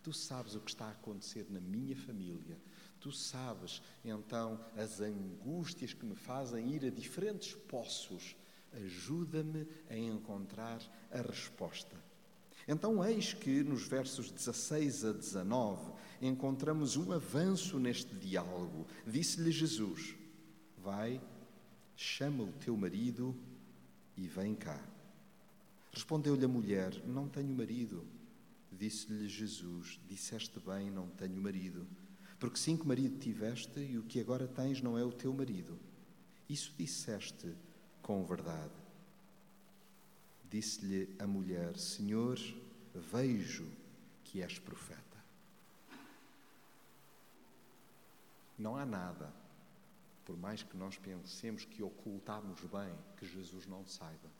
Tu 0.02 0.12
sabes 0.12 0.54
o 0.54 0.61
que 0.61 0.71
está 0.71 0.87
a 0.87 0.92
acontecer 0.92 1.47
na 1.50 1.61
minha 1.61 1.97
família. 1.97 2.59
Tu 3.00 3.12
sabes 3.12 3.83
então 4.04 4.61
as 4.76 5.00
angústias 5.00 5.92
que 5.92 6.04
me 6.04 6.14
fazem 6.14 6.71
ir 6.71 6.85
a 6.85 6.90
diferentes 6.90 7.54
poços. 7.54 8.37
Ajuda-me 8.73 9.66
a 9.88 9.97
encontrar 9.97 10.80
a 11.11 11.21
resposta. 11.21 11.97
Então, 12.69 13.04
eis 13.04 13.33
que 13.33 13.64
nos 13.64 13.88
versos 13.88 14.30
16 14.30 15.04
a 15.04 15.12
19 15.12 15.92
encontramos 16.23 16.97
um 16.97 17.12
avanço 17.12 17.78
neste 17.78 18.14
diálogo. 18.14 18.87
Disse-lhe 19.07 19.50
Jesus: 19.50 20.14
Vai, 20.78 21.21
chama 21.97 22.45
o 22.45 22.52
teu 22.52 22.76
marido 22.76 23.35
e 24.16 24.26
vem 24.28 24.54
cá. 24.54 24.80
Respondeu-lhe 25.92 26.45
a 26.45 26.49
mulher: 26.49 26.95
Não 27.07 27.28
tenho 27.28 27.52
marido. 27.54 28.07
Disse-lhe 28.70 29.28
Jesus: 29.28 30.00
Disseste 30.08 30.58
bem, 30.60 30.90
não 30.90 31.08
tenho 31.08 31.40
marido. 31.40 31.86
Porque 32.38 32.56
cinco 32.56 32.86
maridos 32.86 33.22
tiveste 33.22 33.80
e 33.80 33.98
o 33.98 34.04
que 34.04 34.20
agora 34.20 34.48
tens 34.48 34.80
não 34.80 34.96
é 34.96 35.04
o 35.04 35.12
teu 35.12 35.32
marido. 35.32 35.78
Isso 36.48 36.72
disseste 36.78 37.54
com 38.02 38.24
verdade. 38.24 38.72
Disse-lhe 40.50 41.14
a 41.18 41.26
mulher: 41.26 41.76
Senhor, 41.76 42.38
vejo 42.94 43.70
que 44.24 44.42
és 44.42 44.58
profeta. 44.58 45.00
Não 48.58 48.76
há 48.76 48.84
nada, 48.84 49.32
por 50.24 50.36
mais 50.36 50.62
que 50.62 50.76
nós 50.76 50.96
pensemos 50.96 51.64
que 51.64 51.82
ocultamos 51.82 52.60
bem, 52.60 52.94
que 53.16 53.26
Jesus 53.26 53.66
não 53.66 53.86
saiba. 53.86 54.39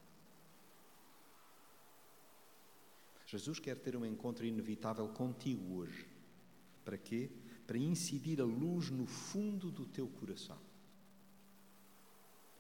Jesus 3.31 3.61
quer 3.61 3.79
ter 3.79 3.97
um 3.97 4.05
encontro 4.05 4.45
inevitável 4.45 5.07
contigo 5.07 5.77
hoje. 5.77 6.05
Para 6.85 6.99
quê? 6.99 7.31
Para 7.65 7.79
incidir 7.79 8.41
a 8.41 8.45
luz 8.45 8.91
no 8.91 9.07
fundo 9.07 9.71
do 9.71 9.87
teu 9.87 10.09
coração. 10.09 10.59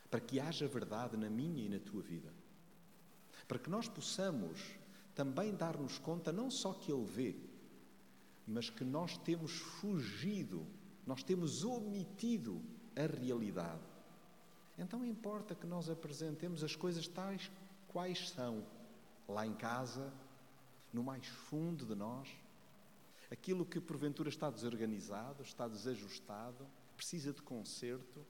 Para 0.08 0.20
que 0.20 0.38
haja 0.38 0.68
verdade 0.68 1.16
na 1.16 1.28
minha 1.28 1.64
e 1.64 1.68
na 1.68 1.80
tua 1.80 2.00
vida. 2.00 2.32
Para 3.48 3.58
que 3.58 3.68
nós 3.68 3.88
possamos 3.88 4.60
também 5.12 5.52
dar-nos 5.56 5.98
conta, 5.98 6.30
não 6.30 6.48
só 6.48 6.72
que 6.72 6.92
Ele 6.92 7.04
vê, 7.04 7.36
mas 8.46 8.70
que 8.70 8.84
nós 8.84 9.18
temos 9.18 9.50
fugido, 9.50 10.64
nós 11.04 11.24
temos 11.24 11.64
omitido 11.64 12.62
a 12.94 13.06
realidade. 13.06 13.82
Então 14.78 15.04
importa 15.04 15.52
que 15.52 15.66
nós 15.66 15.90
apresentemos 15.90 16.62
as 16.62 16.76
coisas 16.76 17.08
tais 17.08 17.50
quais 17.88 18.28
são, 18.28 18.64
lá 19.28 19.44
em 19.44 19.54
casa, 19.54 20.12
no 20.92 21.02
mais 21.02 21.26
fundo 21.26 21.84
de 21.86 21.94
nós, 21.94 22.28
aquilo 23.30 23.64
que 23.64 23.80
porventura 23.80 24.28
está 24.28 24.50
desorganizado, 24.50 25.42
está 25.42 25.68
desajustado, 25.68 26.66
precisa 26.96 27.32
de 27.32 27.40
conserto, 27.42 28.26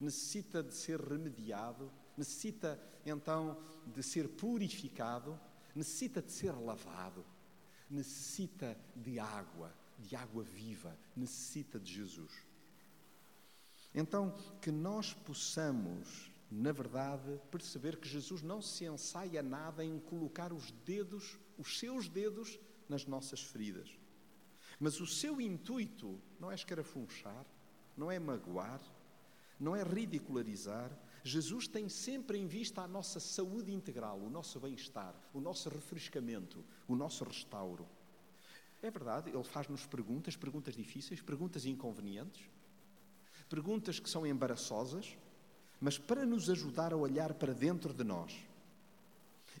necessita 0.00 0.62
de 0.62 0.74
ser 0.74 1.00
remediado, 1.00 1.92
necessita 2.16 2.80
então 3.04 3.62
de 3.86 4.02
ser 4.02 4.28
purificado, 4.28 5.38
necessita 5.74 6.22
de 6.22 6.32
ser 6.32 6.52
lavado, 6.52 7.24
necessita 7.88 8.76
de 8.96 9.18
água, 9.18 9.74
de 9.98 10.16
água 10.16 10.42
viva, 10.42 10.96
necessita 11.14 11.78
de 11.78 11.92
Jesus. 11.92 12.32
Então, 13.94 14.36
que 14.60 14.70
nós 14.70 15.12
possamos, 15.12 16.30
na 16.50 16.72
verdade, 16.72 17.40
perceber 17.50 17.96
que 17.98 18.08
Jesus 18.08 18.40
não 18.40 18.62
se 18.62 18.84
ensaia 18.84 19.42
nada 19.42 19.84
em 19.84 19.98
colocar 19.98 20.52
os 20.52 20.70
dedos 20.84 21.38
os 21.60 21.78
seus 21.78 22.08
dedos 22.08 22.58
nas 22.88 23.04
nossas 23.04 23.42
feridas. 23.42 23.90
Mas 24.78 24.98
o 24.98 25.06
seu 25.06 25.40
intuito 25.40 26.18
não 26.40 26.50
é 26.50 26.54
escarafunchar, 26.54 27.44
não 27.94 28.10
é 28.10 28.18
magoar, 28.18 28.80
não 29.58 29.76
é 29.76 29.82
ridicularizar. 29.82 30.90
Jesus 31.22 31.68
tem 31.68 31.86
sempre 31.88 32.38
em 32.38 32.46
vista 32.46 32.80
a 32.80 32.88
nossa 32.88 33.20
saúde 33.20 33.72
integral, 33.72 34.18
o 34.18 34.30
nosso 34.30 34.58
bem-estar, 34.58 35.14
o 35.34 35.40
nosso 35.40 35.68
refrescamento, 35.68 36.64
o 36.88 36.96
nosso 36.96 37.24
restauro. 37.24 37.86
É 38.82 38.90
verdade, 38.90 39.28
ele 39.28 39.44
faz-nos 39.44 39.86
perguntas, 39.86 40.34
perguntas 40.34 40.74
difíceis, 40.74 41.20
perguntas 41.20 41.66
inconvenientes, 41.66 42.48
perguntas 43.50 44.00
que 44.00 44.08
são 44.08 44.26
embaraçosas, 44.26 45.18
mas 45.78 45.98
para 45.98 46.24
nos 46.24 46.48
ajudar 46.48 46.94
a 46.94 46.96
olhar 46.96 47.34
para 47.34 47.52
dentro 47.52 47.92
de 47.92 48.02
nós 48.02 48.49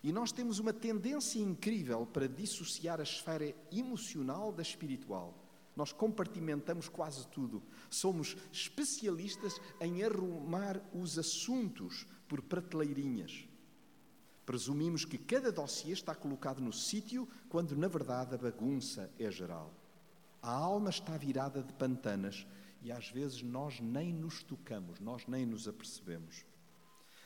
e 0.02 0.12
nós 0.12 0.32
temos 0.32 0.58
uma 0.58 0.72
tendência 0.72 1.38
incrível 1.40 2.06
para 2.06 2.28
dissociar 2.28 3.00
a 3.00 3.02
esfera 3.02 3.54
emocional 3.70 4.52
da 4.52 4.62
espiritual. 4.62 5.34
Nós 5.76 5.92
compartimentamos 5.92 6.88
quase 6.88 7.26
tudo. 7.28 7.62
Somos 7.88 8.36
especialistas 8.52 9.60
em 9.80 10.02
arrumar 10.02 10.80
os 10.92 11.18
assuntos 11.18 12.06
por 12.28 12.42
prateleirinhas. 12.42 13.46
Presumimos 14.44 15.04
que 15.04 15.16
cada 15.16 15.52
dossiê 15.52 15.92
está 15.92 16.14
colocado 16.14 16.60
no 16.60 16.72
sítio, 16.72 17.28
quando 17.48 17.76
na 17.76 17.86
verdade 17.86 18.34
a 18.34 18.38
bagunça 18.38 19.10
é 19.18 19.30
geral. 19.30 19.72
A 20.42 20.50
alma 20.50 20.90
está 20.90 21.16
virada 21.16 21.62
de 21.62 21.72
pantanas 21.74 22.46
e 22.82 22.90
às 22.90 23.08
vezes 23.10 23.42
nós 23.42 23.78
nem 23.80 24.12
nos 24.12 24.42
tocamos, 24.42 24.98
nós 24.98 25.26
nem 25.26 25.44
nos 25.44 25.68
apercebemos. 25.68 26.44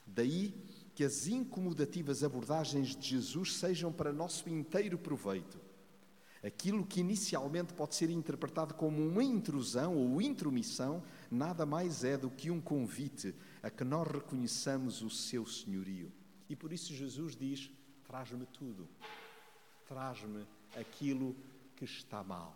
Daí 0.07 0.55
que 0.95 1.03
as 1.03 1.27
incomodativas 1.27 2.23
abordagens 2.23 2.95
de 2.95 3.09
Jesus 3.09 3.57
sejam 3.57 3.93
para 3.93 4.13
nosso 4.13 4.49
inteiro 4.49 4.97
proveito. 4.97 5.61
Aquilo 6.43 6.87
que 6.87 7.01
inicialmente 7.01 7.73
pode 7.73 7.95
ser 7.95 8.11
interpretado 8.11 8.75
como 8.75 9.03
uma 9.03 9.25
intrusão 9.25 9.97
ou 9.97 10.21
intromissão, 10.21 11.03
nada 11.31 11.65
mais 11.65 12.05
é 12.05 12.17
do 12.17 12.31
que 12.31 12.51
um 12.51 12.61
convite 12.61 13.35
a 13.63 13.71
que 13.71 13.83
nós 13.83 14.07
reconheçamos 14.07 15.03
o 15.03 15.09
seu 15.09 15.47
senhorio. 15.47 16.13
E 16.49 16.55
por 16.55 16.73
isso 16.73 16.95
Jesus 16.95 17.35
diz: 17.35 17.71
traz-me 18.05 18.45
tudo, 18.47 18.87
traz-me 19.89 20.47
aquilo 20.77 21.35
que 21.75 21.87
está 21.87 22.23
mal, 22.23 22.55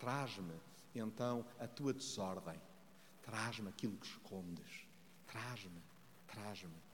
traz-me 0.00 0.54
então 0.94 1.44
a 1.60 1.68
tua 1.68 1.92
desordem, 1.92 2.58
traz-me 3.22 3.68
aquilo 3.68 3.96
que 3.98 4.06
escondes, 4.06 4.86
traz-me, 5.26 5.82
traz-me 6.26 6.87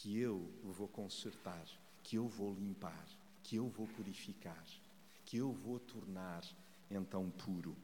que 0.00 0.18
eu 0.18 0.50
vou 0.62 0.88
consertar, 0.88 1.62
que 2.02 2.16
eu 2.16 2.26
vou 2.26 2.54
limpar, 2.54 3.06
que 3.42 3.56
eu 3.56 3.68
vou 3.68 3.86
purificar, 3.86 4.64
que 5.26 5.36
eu 5.36 5.52
vou 5.52 5.78
tornar 5.78 6.42
então 6.90 7.28
puro. 7.30 7.76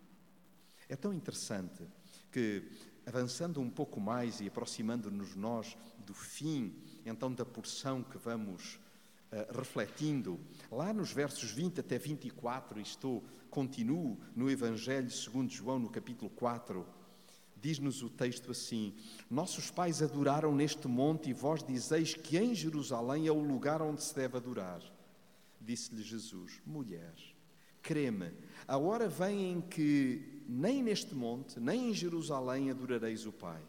É 0.88 0.96
tão 0.96 1.12
interessante 1.12 1.86
que, 2.32 2.62
avançando 3.04 3.60
um 3.60 3.68
pouco 3.68 4.00
mais 4.00 4.40
e 4.40 4.46
aproximando-nos 4.46 5.36
nós 5.36 5.76
do 6.06 6.14
fim, 6.14 6.74
então 7.04 7.30
da 7.30 7.44
porção 7.44 8.02
que 8.02 8.16
vamos 8.16 8.76
uh, 9.30 9.54
refletindo, 9.54 10.40
lá 10.72 10.94
nos 10.94 11.12
versos 11.12 11.50
20 11.50 11.80
até 11.80 11.98
24, 11.98 12.80
estou, 12.80 13.22
continuo 13.50 14.18
no 14.34 14.50
Evangelho 14.50 15.10
segundo 15.10 15.50
João, 15.50 15.78
no 15.78 15.90
capítulo 15.90 16.30
4, 16.30 16.86
Diz-nos 17.60 18.02
o 18.02 18.10
texto 18.10 18.50
assim: 18.50 18.94
Nossos 19.30 19.70
pais 19.70 20.02
adoraram 20.02 20.54
neste 20.54 20.86
monte 20.86 21.30
e 21.30 21.32
vós 21.32 21.62
dizeis 21.62 22.14
que 22.14 22.38
em 22.38 22.54
Jerusalém 22.54 23.26
é 23.26 23.32
o 23.32 23.40
lugar 23.40 23.80
onde 23.80 24.02
se 24.02 24.14
deve 24.14 24.36
adorar. 24.36 24.80
Disse-lhe 25.60 26.02
Jesus: 26.02 26.60
Mulher, 26.66 27.14
creme, 27.82 28.32
a 28.68 28.76
hora 28.76 29.08
vem 29.08 29.52
em 29.52 29.60
que 29.60 30.42
nem 30.48 30.82
neste 30.82 31.14
monte, 31.14 31.58
nem 31.58 31.90
em 31.90 31.94
Jerusalém 31.94 32.70
adorareis 32.70 33.26
o 33.26 33.32
Pai. 33.32 33.62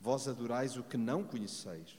Vós 0.00 0.26
adorais 0.26 0.76
o 0.76 0.82
que 0.82 0.96
não 0.96 1.22
conheceis. 1.22 1.96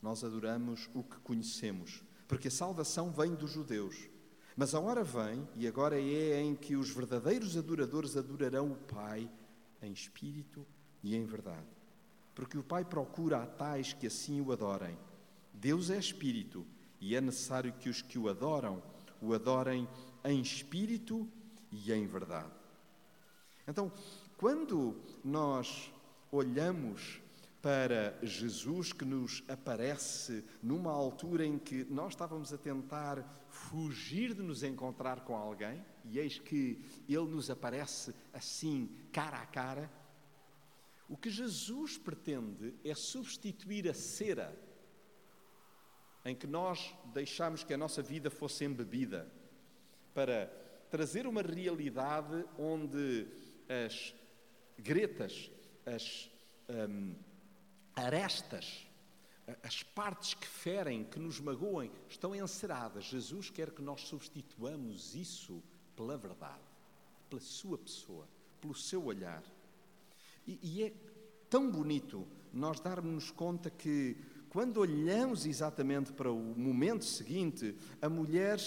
Nós 0.00 0.24
adoramos 0.24 0.90
o 0.94 1.02
que 1.02 1.16
conhecemos, 1.20 2.02
porque 2.26 2.48
a 2.48 2.50
salvação 2.50 3.12
vem 3.12 3.34
dos 3.34 3.50
judeus. 3.50 4.08
Mas 4.56 4.74
a 4.74 4.80
hora 4.80 5.04
vem, 5.04 5.48
e 5.54 5.66
agora 5.66 5.98
é 5.98 6.40
em 6.40 6.54
que 6.54 6.76
os 6.76 6.90
verdadeiros 6.90 7.56
adoradores 7.56 8.16
adorarão 8.16 8.72
o 8.72 8.76
Pai 8.76 9.30
em 9.82 9.92
espírito 9.92 10.66
e 11.02 11.16
em 11.16 11.24
verdade. 11.24 11.66
Porque 12.34 12.56
o 12.56 12.62
Pai 12.62 12.84
procura 12.84 13.42
a 13.42 13.46
tais 13.46 13.92
que 13.92 14.06
assim 14.06 14.40
o 14.40 14.52
adorem. 14.52 14.96
Deus 15.52 15.90
é 15.90 15.98
espírito 15.98 16.66
e 17.00 17.14
é 17.14 17.20
necessário 17.20 17.72
que 17.74 17.88
os 17.88 18.00
que 18.00 18.18
o 18.18 18.28
adoram 18.28 18.82
o 19.20 19.32
adorem 19.34 19.88
em 20.24 20.40
espírito 20.40 21.28
e 21.70 21.92
em 21.92 22.06
verdade. 22.06 22.50
Então, 23.66 23.92
quando 24.36 25.00
nós 25.24 25.92
olhamos 26.32 27.21
para 27.62 28.18
Jesus 28.20 28.92
que 28.92 29.04
nos 29.04 29.44
aparece 29.48 30.44
numa 30.60 30.90
altura 30.90 31.46
em 31.46 31.56
que 31.56 31.84
nós 31.84 32.12
estávamos 32.12 32.52
a 32.52 32.58
tentar 32.58 33.24
fugir 33.48 34.34
de 34.34 34.42
nos 34.42 34.64
encontrar 34.64 35.20
com 35.20 35.36
alguém, 35.36 35.82
e 36.04 36.18
eis 36.18 36.40
que 36.40 36.84
ele 37.08 37.28
nos 37.28 37.48
aparece 37.50 38.12
assim, 38.32 38.90
cara 39.12 39.38
a 39.38 39.46
cara. 39.46 39.88
O 41.08 41.16
que 41.16 41.30
Jesus 41.30 41.96
pretende 41.96 42.74
é 42.84 42.96
substituir 42.96 43.88
a 43.88 43.94
cera 43.94 44.58
em 46.24 46.34
que 46.34 46.48
nós 46.48 46.92
deixamos 47.14 47.62
que 47.62 47.74
a 47.74 47.78
nossa 47.78 48.02
vida 48.02 48.28
fosse 48.28 48.64
embebida 48.64 49.30
para 50.12 50.46
trazer 50.90 51.28
uma 51.28 51.42
realidade 51.42 52.44
onde 52.58 53.26
as 53.68 54.14
gretas, 54.78 55.50
as 55.86 56.30
hum, 56.68 57.14
arestas, 57.94 58.86
as 59.62 59.82
partes 59.82 60.34
que 60.34 60.46
ferem, 60.46 61.04
que 61.04 61.18
nos 61.18 61.40
magoem, 61.40 61.90
estão 62.08 62.34
enceradas. 62.34 63.04
Jesus 63.04 63.50
quer 63.50 63.70
que 63.70 63.82
nós 63.82 64.02
substituamos 64.02 65.14
isso 65.14 65.62
pela 65.96 66.16
verdade, 66.16 66.62
pela 67.28 67.40
sua 67.40 67.76
pessoa, 67.76 68.26
pelo 68.60 68.74
seu 68.74 69.04
olhar. 69.04 69.42
E, 70.46 70.58
e 70.62 70.82
é 70.84 70.92
tão 71.50 71.70
bonito 71.70 72.26
nós 72.52 72.80
darmos 72.80 73.30
conta 73.30 73.70
que, 73.70 74.16
quando 74.48 74.78
olhamos 74.78 75.46
exatamente 75.46 76.12
para 76.12 76.30
o 76.30 76.38
momento 76.38 77.04
seguinte, 77.04 77.76
a 78.00 78.08
mulher 78.08 78.58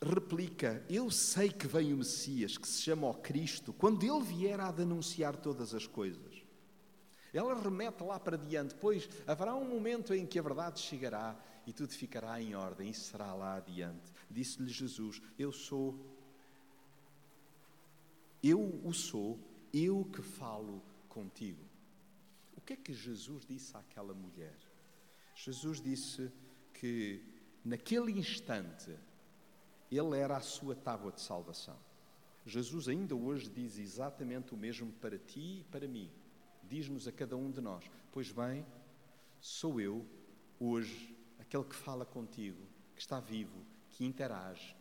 replica: 0.00 0.84
Eu 0.88 1.10
sei 1.10 1.50
que 1.50 1.66
vem 1.66 1.92
o 1.92 1.98
Messias, 1.98 2.56
que 2.56 2.68
se 2.68 2.82
chama 2.82 3.08
o 3.08 3.14
Cristo, 3.14 3.72
quando 3.72 4.04
ele 4.04 4.24
vier 4.24 4.60
a 4.60 4.70
denunciar 4.70 5.36
todas 5.36 5.74
as 5.74 5.86
coisas. 5.86 6.35
Ela 7.36 7.54
remete 7.54 8.02
lá 8.02 8.18
para 8.18 8.38
diante, 8.38 8.74
pois 8.74 9.06
haverá 9.26 9.54
um 9.54 9.68
momento 9.68 10.14
em 10.14 10.24
que 10.24 10.38
a 10.38 10.42
verdade 10.42 10.80
chegará 10.80 11.36
e 11.66 11.72
tudo 11.72 11.92
ficará 11.92 12.40
em 12.40 12.54
ordem, 12.54 12.88
e 12.88 12.94
será 12.94 13.34
lá 13.34 13.56
adiante. 13.56 14.10
Disse-lhe 14.30 14.70
Jesus: 14.70 15.20
Eu 15.38 15.52
sou, 15.52 15.94
eu 18.42 18.80
o 18.82 18.94
sou, 18.94 19.38
eu 19.70 20.02
que 20.06 20.22
falo 20.22 20.82
contigo. 21.10 21.62
O 22.56 22.60
que 22.62 22.72
é 22.72 22.76
que 22.76 22.94
Jesus 22.94 23.44
disse 23.44 23.76
àquela 23.76 24.14
mulher? 24.14 24.56
Jesus 25.34 25.78
disse 25.80 26.32
que 26.72 27.22
naquele 27.62 28.12
instante 28.12 28.96
ele 29.90 30.16
era 30.18 30.38
a 30.38 30.40
sua 30.40 30.74
tábua 30.74 31.12
de 31.12 31.20
salvação. 31.20 31.76
Jesus 32.46 32.88
ainda 32.88 33.14
hoje 33.14 33.50
diz 33.50 33.76
exatamente 33.76 34.54
o 34.54 34.56
mesmo 34.56 34.90
para 34.92 35.18
ti 35.18 35.60
e 35.60 35.64
para 35.64 35.86
mim. 35.86 36.10
Diz-nos 36.68 37.06
a 37.06 37.12
cada 37.12 37.36
um 37.36 37.50
de 37.50 37.60
nós: 37.60 37.84
Pois 38.12 38.30
bem, 38.30 38.64
sou 39.40 39.80
eu, 39.80 40.04
hoje, 40.58 41.16
aquele 41.38 41.64
que 41.64 41.74
fala 41.74 42.04
contigo, 42.04 42.62
que 42.94 43.00
está 43.00 43.20
vivo, 43.20 43.64
que 43.90 44.04
interage, 44.04 44.76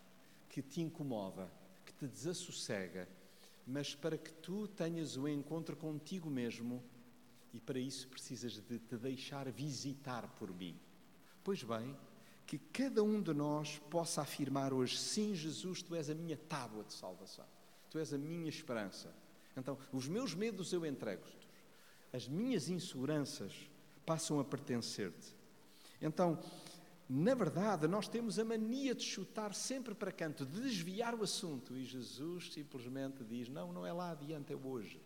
que 0.49 0.61
te 0.61 0.81
incomoda, 0.81 1.51
que 1.85 1.93
te 1.93 2.07
desassossega, 2.07 3.07
mas 3.65 3.95
para 3.95 4.17
que 4.17 4.31
tu 4.31 4.67
tenhas 4.67 5.17
o 5.17 5.27
encontro 5.27 5.75
contigo 5.75 6.29
mesmo 6.29 6.83
e 7.53 7.59
para 7.59 7.79
isso 7.79 8.07
precisas 8.09 8.59
de 8.59 8.79
te 8.79 8.97
deixar 8.97 9.49
visitar 9.49 10.27
por 10.37 10.53
mim. 10.53 10.77
Pois 11.43 11.63
bem, 11.63 11.95
que 12.45 12.57
cada 12.57 13.03
um 13.03 13.21
de 13.21 13.33
nós 13.33 13.79
possa 13.89 14.21
afirmar 14.21 14.73
hoje: 14.73 14.97
sim, 14.97 15.33
Jesus, 15.33 15.81
tu 15.81 15.95
és 15.95 16.09
a 16.09 16.15
minha 16.15 16.37
tábua 16.37 16.83
de 16.83 16.93
salvação, 16.93 17.45
tu 17.89 17.97
és 17.97 18.13
a 18.13 18.17
minha 18.17 18.49
esperança. 18.49 19.13
Então, 19.55 19.77
os 19.91 20.07
meus 20.07 20.33
medos 20.35 20.73
eu 20.73 20.85
entrego-te, 20.85 21.44
as 22.15 22.27
minhas 22.29 22.69
inseguranças 22.69 23.51
passam 24.05 24.39
a 24.39 24.45
pertencer-te. 24.45 25.35
Então, 26.01 26.39
na 27.09 27.35
verdade, 27.35 27.87
nós 27.87 28.07
temos 28.07 28.39
a 28.39 28.45
mania 28.45 28.95
de 28.95 29.03
chutar 29.03 29.53
sempre 29.53 29.93
para 29.93 30.11
canto, 30.11 30.45
de 30.45 30.61
desviar 30.61 31.13
o 31.13 31.23
assunto, 31.23 31.75
e 31.75 31.83
Jesus 31.83 32.53
simplesmente 32.53 33.23
diz: 33.23 33.49
não, 33.49 33.73
não 33.73 33.85
é 33.85 33.91
lá 33.91 34.11
adiante, 34.11 34.53
é 34.53 34.55
hoje. 34.55 35.01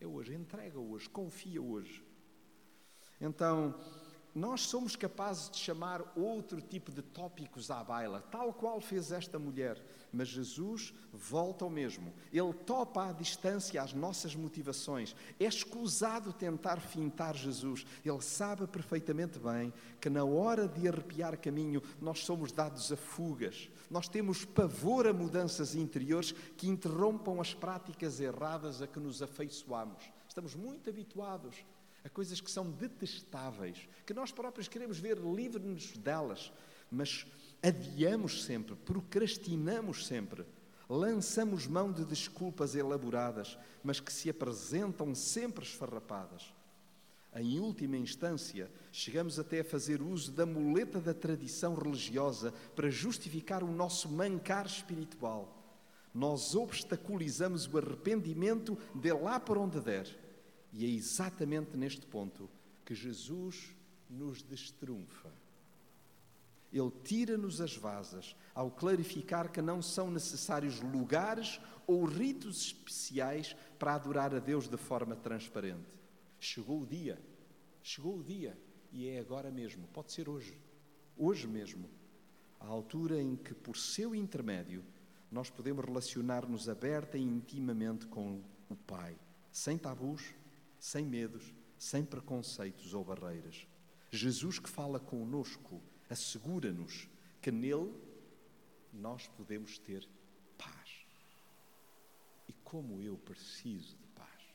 É 0.00 0.06
hoje, 0.06 0.34
entrega 0.34 0.78
hoje, 0.78 1.08
confia 1.08 1.60
hoje. 1.60 2.02
Então, 3.20 3.78
nós 4.36 4.66
somos 4.66 4.94
capazes 4.94 5.48
de 5.48 5.56
chamar 5.56 6.12
outro 6.14 6.60
tipo 6.60 6.92
de 6.92 7.00
tópicos 7.00 7.70
à 7.70 7.82
baila, 7.82 8.20
tal 8.30 8.52
qual 8.52 8.82
fez 8.82 9.10
esta 9.10 9.38
mulher, 9.38 9.82
mas 10.12 10.28
Jesus 10.28 10.92
volta 11.10 11.64
ao 11.64 11.70
mesmo. 11.70 12.12
Ele 12.30 12.52
topa 12.52 13.08
à 13.08 13.12
distância 13.12 13.80
as 13.80 13.94
nossas 13.94 14.36
motivações. 14.36 15.16
É 15.40 15.46
escusado 15.46 16.34
tentar 16.34 16.80
fintar 16.80 17.34
Jesus. 17.34 17.86
Ele 18.04 18.20
sabe 18.20 18.66
perfeitamente 18.66 19.38
bem 19.38 19.72
que 19.98 20.10
na 20.10 20.22
hora 20.22 20.68
de 20.68 20.86
arrepiar 20.86 21.38
caminho 21.38 21.82
nós 21.98 22.22
somos 22.22 22.52
dados 22.52 22.92
a 22.92 22.96
fugas. 22.96 23.70
Nós 23.90 24.06
temos 24.06 24.44
pavor 24.44 25.06
a 25.06 25.14
mudanças 25.14 25.74
interiores 25.74 26.32
que 26.58 26.68
interrompam 26.68 27.40
as 27.40 27.54
práticas 27.54 28.20
erradas 28.20 28.82
a 28.82 28.86
que 28.86 29.00
nos 29.00 29.22
afeiçoamos. 29.22 30.04
Estamos 30.28 30.54
muito 30.54 30.90
habituados 30.90 31.64
a 32.06 32.08
coisas 32.08 32.40
que 32.40 32.50
são 32.50 32.70
detestáveis, 32.70 33.88
que 34.06 34.14
nós 34.14 34.30
próprios 34.30 34.68
queremos 34.68 34.96
ver 34.96 35.18
livres-nos 35.18 35.96
delas, 35.96 36.52
mas 36.88 37.26
adiamos 37.60 38.44
sempre, 38.44 38.76
procrastinamos 38.76 40.06
sempre, 40.06 40.46
lançamos 40.88 41.66
mão 41.66 41.90
de 41.90 42.04
desculpas 42.04 42.76
elaboradas, 42.76 43.58
mas 43.82 43.98
que 43.98 44.12
se 44.12 44.30
apresentam 44.30 45.16
sempre 45.16 45.64
esfarrapadas. 45.64 46.54
Em 47.34 47.58
última 47.58 47.96
instância, 47.96 48.70
chegamos 48.92 49.40
até 49.40 49.60
a 49.60 49.64
fazer 49.64 50.00
uso 50.00 50.30
da 50.30 50.46
muleta 50.46 51.00
da 51.00 51.12
tradição 51.12 51.74
religiosa 51.74 52.54
para 52.76 52.88
justificar 52.88 53.64
o 53.64 53.72
nosso 53.72 54.08
mancar 54.08 54.64
espiritual. 54.64 55.52
Nós 56.14 56.54
obstaculizamos 56.54 57.66
o 57.66 57.76
arrependimento 57.76 58.78
de 58.94 59.12
lá 59.12 59.40
por 59.40 59.58
onde 59.58 59.80
der 59.80 60.25
e 60.76 60.84
é 60.84 60.88
exatamente 60.90 61.74
neste 61.74 62.04
ponto 62.04 62.50
que 62.84 62.94
Jesus 62.94 63.74
nos 64.10 64.42
destrunfa. 64.42 65.32
Ele 66.70 66.92
tira-nos 67.02 67.62
as 67.62 67.74
vasas 67.74 68.36
ao 68.54 68.70
clarificar 68.70 69.50
que 69.50 69.62
não 69.62 69.80
são 69.80 70.10
necessários 70.10 70.82
lugares 70.82 71.58
ou 71.86 72.04
ritos 72.04 72.66
especiais 72.66 73.56
para 73.78 73.94
adorar 73.94 74.34
a 74.34 74.38
Deus 74.38 74.68
de 74.68 74.76
forma 74.76 75.16
transparente. 75.16 75.86
Chegou 76.38 76.82
o 76.82 76.86
dia, 76.86 77.18
chegou 77.82 78.18
o 78.18 78.22
dia 78.22 78.54
e 78.92 79.08
é 79.08 79.18
agora 79.18 79.50
mesmo, 79.50 79.88
pode 79.94 80.12
ser 80.12 80.28
hoje, 80.28 80.60
hoje 81.16 81.46
mesmo, 81.46 81.88
a 82.60 82.66
altura 82.66 83.18
em 83.18 83.34
que, 83.34 83.54
por 83.54 83.78
seu 83.78 84.14
intermédio, 84.14 84.84
nós 85.30 85.48
podemos 85.48 85.86
relacionar-nos 85.86 86.68
aberta 86.68 87.16
e 87.16 87.22
intimamente 87.22 88.04
com 88.06 88.42
o 88.68 88.76
Pai, 88.76 89.16
sem 89.50 89.78
tabus, 89.78 90.34
sem 90.78 91.04
medos, 91.04 91.54
sem 91.78 92.04
preconceitos 92.04 92.94
ou 92.94 93.04
barreiras. 93.04 93.66
Jesus 94.10 94.58
que 94.58 94.68
fala 94.68 94.98
conosco 94.98 95.82
assegura-nos 96.08 97.08
que 97.40 97.50
nele 97.50 97.92
nós 98.92 99.26
podemos 99.28 99.78
ter 99.78 100.08
paz. 100.56 101.06
E 102.48 102.52
como 102.64 103.02
eu 103.02 103.16
preciso 103.18 103.96
de 103.96 104.06
paz. 104.14 104.54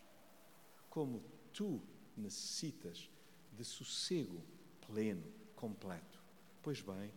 Como 0.89 1.23
tu 1.53 1.81
necessitas 2.17 3.09
de 3.53 3.63
sossego 3.63 4.41
pleno, 4.87 5.31
completo. 5.55 6.19
Pois 6.61 6.81
bem, 6.81 7.11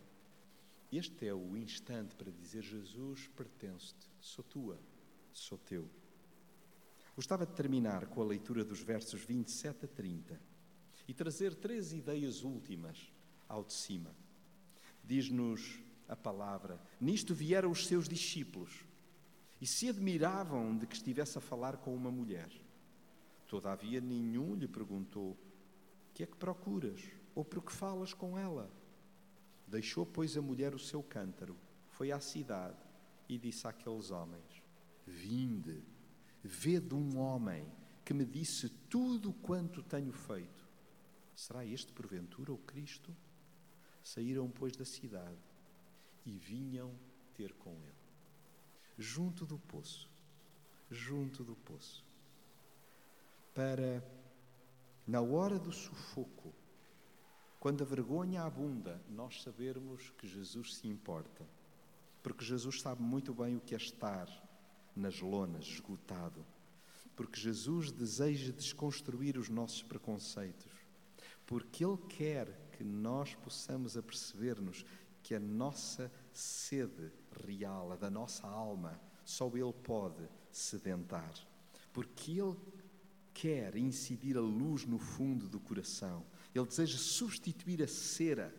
este 0.91 1.27
é 1.27 1.33
o 1.33 1.57
instante 1.57 2.15
para 2.15 2.31
dizer: 2.31 2.61
Jesus, 2.61 3.27
pertence-te, 3.35 4.07
sou 4.19 4.43
tua, 4.43 4.79
sou 5.33 5.57
teu. 5.57 5.89
Gostava 7.15 7.45
de 7.45 7.53
terminar 7.53 8.07
com 8.07 8.21
a 8.21 8.25
leitura 8.25 8.63
dos 8.65 8.81
versos 8.81 9.23
27 9.23 9.85
a 9.85 9.87
30 9.87 10.39
e 11.07 11.13
trazer 11.13 11.55
três 11.55 11.93
ideias 11.93 12.43
últimas 12.43 13.09
ao 13.47 13.63
de 13.63 13.73
cima. 13.73 14.13
Diz-nos 15.01 15.79
a 16.09 16.15
palavra: 16.15 16.77
Nisto 16.99 17.33
vieram 17.33 17.71
os 17.71 17.87
seus 17.87 18.09
discípulos 18.09 18.85
e 19.61 19.65
se 19.65 19.87
admiravam 19.87 20.77
de 20.77 20.85
que 20.85 20.95
estivesse 20.95 21.37
a 21.37 21.41
falar 21.41 21.77
com 21.77 21.95
uma 21.95 22.11
mulher. 22.11 22.49
Todavia, 23.47 24.01
nenhum 24.01 24.53
lhe 24.53 24.67
perguntou: 24.67 25.37
Que 26.13 26.23
é 26.23 26.25
que 26.25 26.35
procuras? 26.35 27.01
Ou 27.33 27.45
por 27.45 27.63
que 27.63 27.71
falas 27.71 28.13
com 28.13 28.37
ela? 28.37 28.69
Deixou, 29.67 30.05
pois, 30.05 30.35
a 30.35 30.41
mulher 30.41 30.75
o 30.75 30.79
seu 30.79 31.01
cântaro, 31.01 31.55
foi 31.91 32.11
à 32.11 32.19
cidade 32.19 32.77
e 33.29 33.37
disse 33.37 33.65
àqueles 33.65 34.11
homens: 34.11 34.61
Vinde 35.07 35.81
Vede 36.45 36.93
um 36.93 37.17
homem 37.17 37.67
que 38.05 38.13
me 38.13 38.23
disse 38.23 38.69
tudo 38.87 39.33
quanto 39.33 39.81
tenho 39.81 40.13
feito. 40.13 40.63
Será 41.35 41.65
este, 41.65 41.91
porventura, 41.91 42.53
o 42.53 42.57
Cristo? 42.59 43.15
Saíram, 44.03 44.47
pois, 44.47 44.75
da 44.75 44.85
cidade 44.85 45.41
e 46.23 46.37
vinham 46.37 46.93
ter 47.33 47.51
com 47.53 47.71
ele. 47.71 48.05
Junto 48.95 49.43
do 49.43 49.57
poço, 49.57 50.07
junto 50.91 51.43
do 51.43 51.55
poço, 51.55 52.05
para, 53.55 54.07
na 55.07 55.21
hora 55.21 55.57
do 55.57 55.71
sufoco, 55.71 56.53
quando 57.59 57.81
a 57.81 57.85
vergonha 57.85 58.43
abunda, 58.43 59.03
nós 59.09 59.41
sabermos 59.41 60.11
que 60.11 60.27
Jesus 60.27 60.75
se 60.75 60.87
importa. 60.87 61.43
Porque 62.21 62.45
Jesus 62.45 62.81
sabe 62.81 63.01
muito 63.01 63.33
bem 63.33 63.55
o 63.55 63.61
que 63.61 63.73
é 63.73 63.77
estar 63.77 64.44
nas 64.95 65.19
lonas, 65.21 65.65
esgotado. 65.65 66.45
porque 67.15 67.39
Jesus 67.39 67.91
deseja 67.91 68.51
desconstruir 68.51 69.37
os 69.37 69.49
nossos 69.49 69.81
preconceitos, 69.81 70.71
porque 71.45 71.85
Ele 71.85 71.97
quer 72.09 72.69
que 72.73 72.83
nós 72.83 73.33
possamos 73.35 73.95
aperceber-nos 73.95 74.85
que 75.23 75.33
a 75.33 75.39
nossa 75.39 76.11
sede 76.33 77.11
real, 77.45 77.91
a 77.91 77.95
da 77.95 78.09
nossa 78.09 78.45
alma, 78.45 78.99
só 79.23 79.47
Ele 79.47 79.73
pode 79.73 80.27
sedentar, 80.51 81.33
porque 81.93 82.31
Ele 82.31 82.57
quer 83.33 83.75
incidir 83.75 84.37
a 84.37 84.41
luz 84.41 84.85
no 84.85 84.99
fundo 84.99 85.47
do 85.47 85.59
coração, 85.59 86.25
Ele 86.53 86.65
deseja 86.65 86.97
substituir 86.97 87.81
a 87.81 87.87
cera 87.87 88.53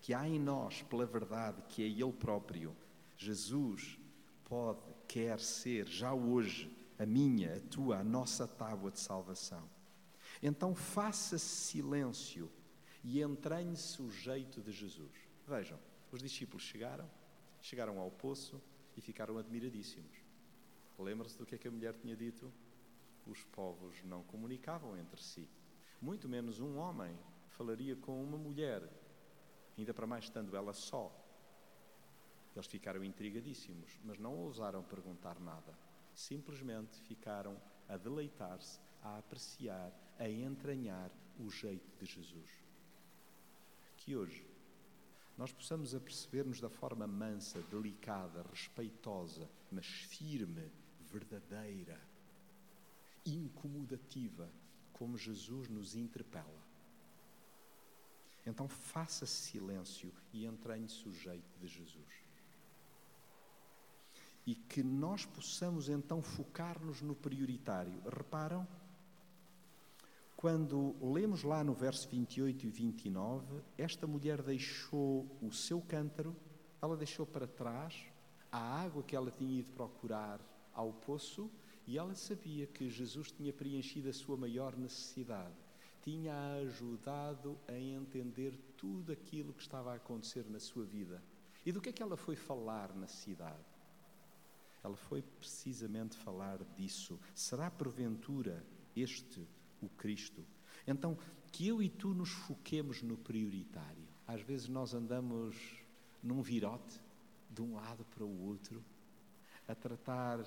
que 0.00 0.14
há 0.14 0.28
em 0.28 0.38
nós 0.38 0.82
pela 0.82 1.04
verdade 1.04 1.62
que 1.68 1.82
é 1.82 1.86
Ele 1.86 2.12
próprio. 2.12 2.76
Jesus 3.16 3.98
pode, 4.44 4.80
quer 5.08 5.40
ser, 5.40 5.86
já 5.86 6.12
hoje, 6.12 6.70
a 6.98 7.06
minha, 7.06 7.56
a 7.56 7.60
tua, 7.60 7.98
a 7.98 8.04
nossa 8.04 8.46
tábua 8.46 8.90
de 8.90 9.00
salvação. 9.00 9.68
Então 10.42 10.74
faça 10.74 11.38
silêncio 11.38 12.50
e 13.02 13.22
entranhe-se 13.22 14.02
o 14.02 14.10
jeito 14.10 14.60
de 14.60 14.72
Jesus. 14.72 15.12
Vejam, 15.46 15.78
os 16.10 16.22
discípulos 16.22 16.62
chegaram, 16.62 17.08
chegaram 17.60 17.98
ao 17.98 18.10
poço 18.10 18.60
e 18.96 19.00
ficaram 19.00 19.38
admiradíssimos. 19.38 20.16
Lembra-se 20.98 21.36
do 21.36 21.44
que 21.44 21.54
é 21.54 21.58
que 21.58 21.68
a 21.68 21.70
mulher 21.70 21.94
tinha 21.94 22.16
dito? 22.16 22.52
Os 23.26 23.42
povos 23.44 24.02
não 24.04 24.22
comunicavam 24.22 24.96
entre 24.96 25.22
si. 25.22 25.48
Muito 26.00 26.28
menos 26.28 26.60
um 26.60 26.78
homem 26.78 27.16
falaria 27.48 27.96
com 27.96 28.22
uma 28.22 28.38
mulher, 28.38 28.82
ainda 29.76 29.92
para 29.92 30.06
mais 30.06 30.24
estando 30.24 30.56
ela 30.56 30.72
só. 30.72 31.10
Eles 32.56 32.66
ficaram 32.66 33.04
intrigadíssimos, 33.04 34.00
mas 34.02 34.18
não 34.18 34.34
ousaram 34.34 34.82
perguntar 34.82 35.38
nada. 35.38 35.78
Simplesmente 36.14 36.98
ficaram 37.02 37.60
a 37.86 37.98
deleitar-se, 37.98 38.80
a 39.02 39.18
apreciar, 39.18 39.92
a 40.18 40.26
entranhar 40.26 41.10
o 41.38 41.50
jeito 41.50 41.86
de 41.98 42.06
Jesus. 42.06 42.50
Que 43.98 44.16
hoje 44.16 44.46
nós 45.36 45.52
possamos 45.52 45.94
aperceber-nos 45.94 46.58
da 46.58 46.70
forma 46.70 47.06
mansa, 47.06 47.60
delicada, 47.70 48.42
respeitosa, 48.50 49.46
mas 49.70 49.86
firme, 49.86 50.72
verdadeira, 51.12 52.00
incomodativa, 53.26 54.50
como 54.94 55.18
Jesus 55.18 55.68
nos 55.68 55.94
interpela. 55.94 56.64
Então 58.46 58.66
faça 58.66 59.26
silêncio 59.26 60.10
e 60.32 60.46
entranhe-se 60.46 61.06
o 61.06 61.12
jeito 61.12 61.58
de 61.60 61.68
Jesus 61.68 62.25
e 64.46 64.54
que 64.54 64.82
nós 64.82 65.26
possamos 65.26 65.88
então 65.88 66.22
focar-nos 66.22 67.02
no 67.02 67.14
prioritário. 67.14 68.00
Reparam? 68.04 68.66
Quando 70.36 70.94
lemos 71.00 71.42
lá 71.42 71.64
no 71.64 71.74
verso 71.74 72.08
28 72.08 72.66
e 72.66 72.70
29, 72.70 73.62
esta 73.76 74.06
mulher 74.06 74.42
deixou 74.42 75.26
o 75.42 75.50
seu 75.50 75.80
cântaro, 75.80 76.36
ela 76.80 76.96
deixou 76.96 77.26
para 77.26 77.46
trás 77.46 78.04
a 78.52 78.58
água 78.58 79.02
que 79.02 79.16
ela 79.16 79.30
tinha 79.30 79.58
ido 79.58 79.72
procurar 79.72 80.40
ao 80.72 80.92
poço 80.92 81.50
e 81.86 81.98
ela 81.98 82.14
sabia 82.14 82.66
que 82.66 82.88
Jesus 82.88 83.32
tinha 83.32 83.52
preenchido 83.52 84.08
a 84.08 84.12
sua 84.12 84.36
maior 84.36 84.76
necessidade. 84.76 85.54
Tinha 86.02 86.34
ajudado 86.62 87.58
a 87.66 87.76
entender 87.76 88.52
tudo 88.76 89.10
aquilo 89.10 89.52
que 89.52 89.62
estava 89.62 89.92
a 89.92 89.96
acontecer 89.96 90.44
na 90.48 90.60
sua 90.60 90.84
vida. 90.84 91.20
E 91.64 91.72
do 91.72 91.80
que 91.80 91.88
é 91.88 91.92
que 91.92 92.02
ela 92.02 92.16
foi 92.16 92.36
falar 92.36 92.94
na 92.94 93.08
cidade? 93.08 93.75
Ela 94.86 94.96
foi 94.96 95.20
precisamente 95.20 96.16
falar 96.16 96.62
disso. 96.76 97.18
Será 97.34 97.68
porventura 97.68 98.64
este 98.94 99.44
o 99.82 99.88
Cristo? 99.88 100.46
Então, 100.86 101.18
que 101.50 101.66
eu 101.66 101.82
e 101.82 101.88
tu 101.88 102.14
nos 102.14 102.28
foquemos 102.30 103.02
no 103.02 103.16
prioritário. 103.16 104.06
Às 104.28 104.42
vezes 104.42 104.68
nós 104.68 104.94
andamos 104.94 105.56
num 106.22 106.40
virote, 106.40 107.00
de 107.50 107.62
um 107.62 107.74
lado 107.74 108.04
para 108.04 108.24
o 108.24 108.46
outro, 108.46 108.84
a 109.66 109.74
tratar 109.74 110.46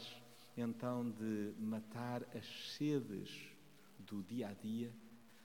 então 0.55 1.11
de 1.11 1.53
matar 1.59 2.23
as 2.33 2.45
sedes 2.77 3.51
do 3.99 4.23
dia 4.23 4.47
a 4.47 4.53
dia, 4.53 4.93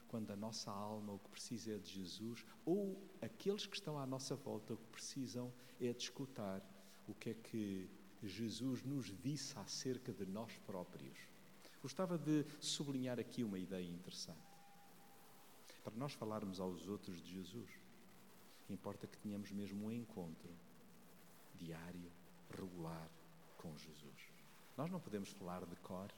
quando 0.07 0.31
a 0.31 0.37
nossa 0.37 0.71
alma 0.71 1.15
o 1.15 1.19
que 1.19 1.31
precisa 1.31 1.73
é 1.73 1.79
de 1.79 1.91
Jesus, 1.91 2.47
ou 2.65 2.97
aqueles 3.21 3.67
que 3.67 3.75
estão 3.75 3.99
à 3.99 4.07
nossa 4.07 4.37
volta 4.37 4.75
o 4.75 4.77
que 4.77 4.87
precisam 4.87 5.53
é 5.81 5.93
de 5.93 6.03
escutar 6.05 6.63
o 7.09 7.15
que 7.15 7.31
é 7.31 7.35
que 7.35 7.91
Jesus 8.29 8.83
nos 8.83 9.07
disse 9.23 9.59
acerca 9.59 10.13
de 10.13 10.25
nós 10.27 10.57
próprios. 10.67 11.19
Gostava 11.83 12.17
de 12.17 12.45
sublinhar 12.61 13.19
aqui 13.21 13.45
uma 13.45 13.59
ideia 13.59 13.89
interessante. 13.89 14.55
Para 15.83 15.95
nós 15.97 16.15
falarmos 16.15 16.59
aos 16.59 16.89
outros 16.89 17.23
de 17.23 17.35
Jesus, 17.35 17.71
importa 18.71 19.07
que 19.07 19.19
tenhamos 19.19 19.51
mesmo 19.51 19.87
um 19.87 19.91
encontro 19.91 20.51
diário, 21.57 22.11
regular 22.51 23.11
com 23.59 23.77
Jesus. 23.77 24.33
Nós 24.77 24.91
não 24.91 24.99
podemos 24.99 25.29
falar 25.31 25.65
de 25.67 25.77
cor, 25.77 26.11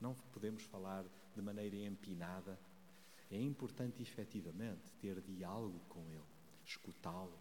não 0.00 0.14
podemos 0.32 0.62
falar 0.64 1.04
de 1.34 1.42
maneira 1.42 1.76
empinada. 1.76 2.58
É 3.30 3.38
importante 3.40 4.02
efetivamente 4.02 4.92
ter 5.00 5.20
diálogo 5.20 5.80
com 5.88 6.00
Ele, 6.08 6.24
escutá-lo, 6.64 7.38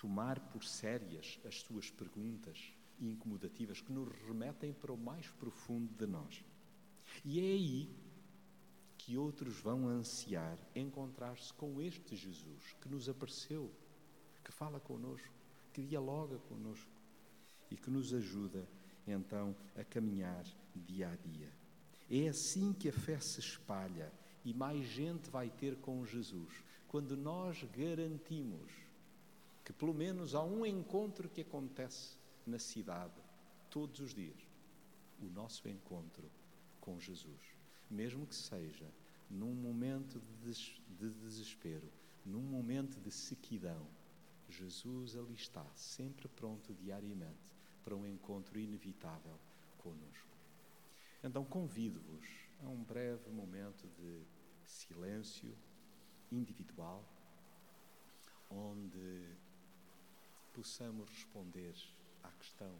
tomar 0.00 0.40
por 0.40 0.64
sérias 0.64 1.38
as 1.44 1.60
suas 1.60 1.90
perguntas 1.90 2.72
incomodativas 2.98 3.82
que 3.82 3.92
nos 3.92 4.08
remetem 4.26 4.72
para 4.72 4.92
o 4.92 4.96
mais 4.96 5.28
profundo 5.32 5.92
de 5.94 6.06
nós. 6.06 6.42
E 7.22 7.38
é 7.38 7.52
aí 7.52 7.90
que 8.96 9.18
outros 9.18 9.60
vão 9.60 9.86
ansiar 9.88 10.58
encontrar-se 10.74 11.52
com 11.52 11.82
este 11.82 12.16
Jesus 12.16 12.74
que 12.80 12.88
nos 12.88 13.10
apareceu, 13.10 13.70
que 14.42 14.50
fala 14.50 14.80
conosco, 14.80 15.34
que 15.70 15.82
dialoga 15.82 16.38
conosco 16.38 16.90
e 17.70 17.76
que 17.76 17.90
nos 17.90 18.14
ajuda 18.14 18.66
então 19.06 19.54
a 19.76 19.84
caminhar 19.84 20.44
dia 20.74 21.10
a 21.10 21.16
dia. 21.16 21.52
É 22.10 22.28
assim 22.28 22.72
que 22.72 22.88
a 22.88 22.92
fé 22.92 23.20
se 23.20 23.38
espalha 23.38 24.10
e 24.46 24.54
mais 24.54 24.82
gente 24.86 25.28
vai 25.28 25.50
ter 25.50 25.76
com 25.76 26.06
Jesus, 26.06 26.64
quando 26.88 27.16
nós 27.18 27.62
garantimos 27.76 28.89
que 29.70 29.74
pelo 29.74 29.94
menos 29.94 30.34
há 30.34 30.42
um 30.42 30.66
encontro 30.66 31.28
que 31.28 31.42
acontece 31.42 32.16
na 32.44 32.58
cidade 32.58 33.14
todos 33.70 34.00
os 34.00 34.12
dias. 34.12 34.36
O 35.22 35.26
nosso 35.26 35.68
encontro 35.68 36.28
com 36.80 36.98
Jesus. 36.98 37.40
Mesmo 37.88 38.26
que 38.26 38.34
seja 38.34 38.92
num 39.30 39.54
momento 39.54 40.20
de 40.42 41.12
desespero, 41.12 41.88
num 42.26 42.42
momento 42.42 42.98
de 42.98 43.12
sequidão, 43.12 43.86
Jesus 44.48 45.14
ali 45.14 45.34
está, 45.34 45.64
sempre 45.76 46.26
pronto 46.26 46.74
diariamente 46.74 47.54
para 47.84 47.94
um 47.94 48.04
encontro 48.04 48.58
inevitável 48.58 49.38
conosco. 49.78 50.36
Então 51.22 51.44
convido-vos 51.44 52.26
a 52.64 52.68
um 52.68 52.82
breve 52.82 53.30
momento 53.30 53.86
de 53.96 54.24
silêncio 54.64 55.56
individual, 56.32 57.04
onde 58.50 59.38
possamos 60.60 61.08
responder 61.08 61.74
à 62.22 62.30
questão: 62.32 62.74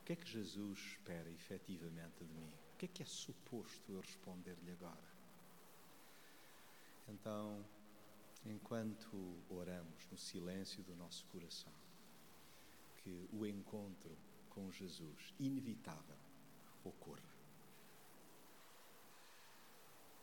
o 0.00 0.04
que 0.04 0.12
é 0.12 0.16
que 0.16 0.30
Jesus 0.30 0.78
espera 0.78 1.30
efetivamente 1.30 2.22
de 2.22 2.34
mim? 2.34 2.52
O 2.74 2.76
que 2.76 2.84
é 2.84 2.88
que 2.88 3.02
é 3.02 3.06
suposto 3.06 3.90
eu 3.90 4.00
responder-lhe 4.00 4.72
agora? 4.72 5.08
Então, 7.08 7.64
enquanto 8.44 9.42
oramos 9.48 10.06
no 10.10 10.18
silêncio 10.18 10.82
do 10.82 10.94
nosso 10.96 11.24
coração, 11.26 11.72
que 12.98 13.26
o 13.32 13.46
encontro 13.46 14.14
com 14.50 14.70
Jesus, 14.70 15.34
inevitável, 15.40 16.18
ocorra. 16.84 17.27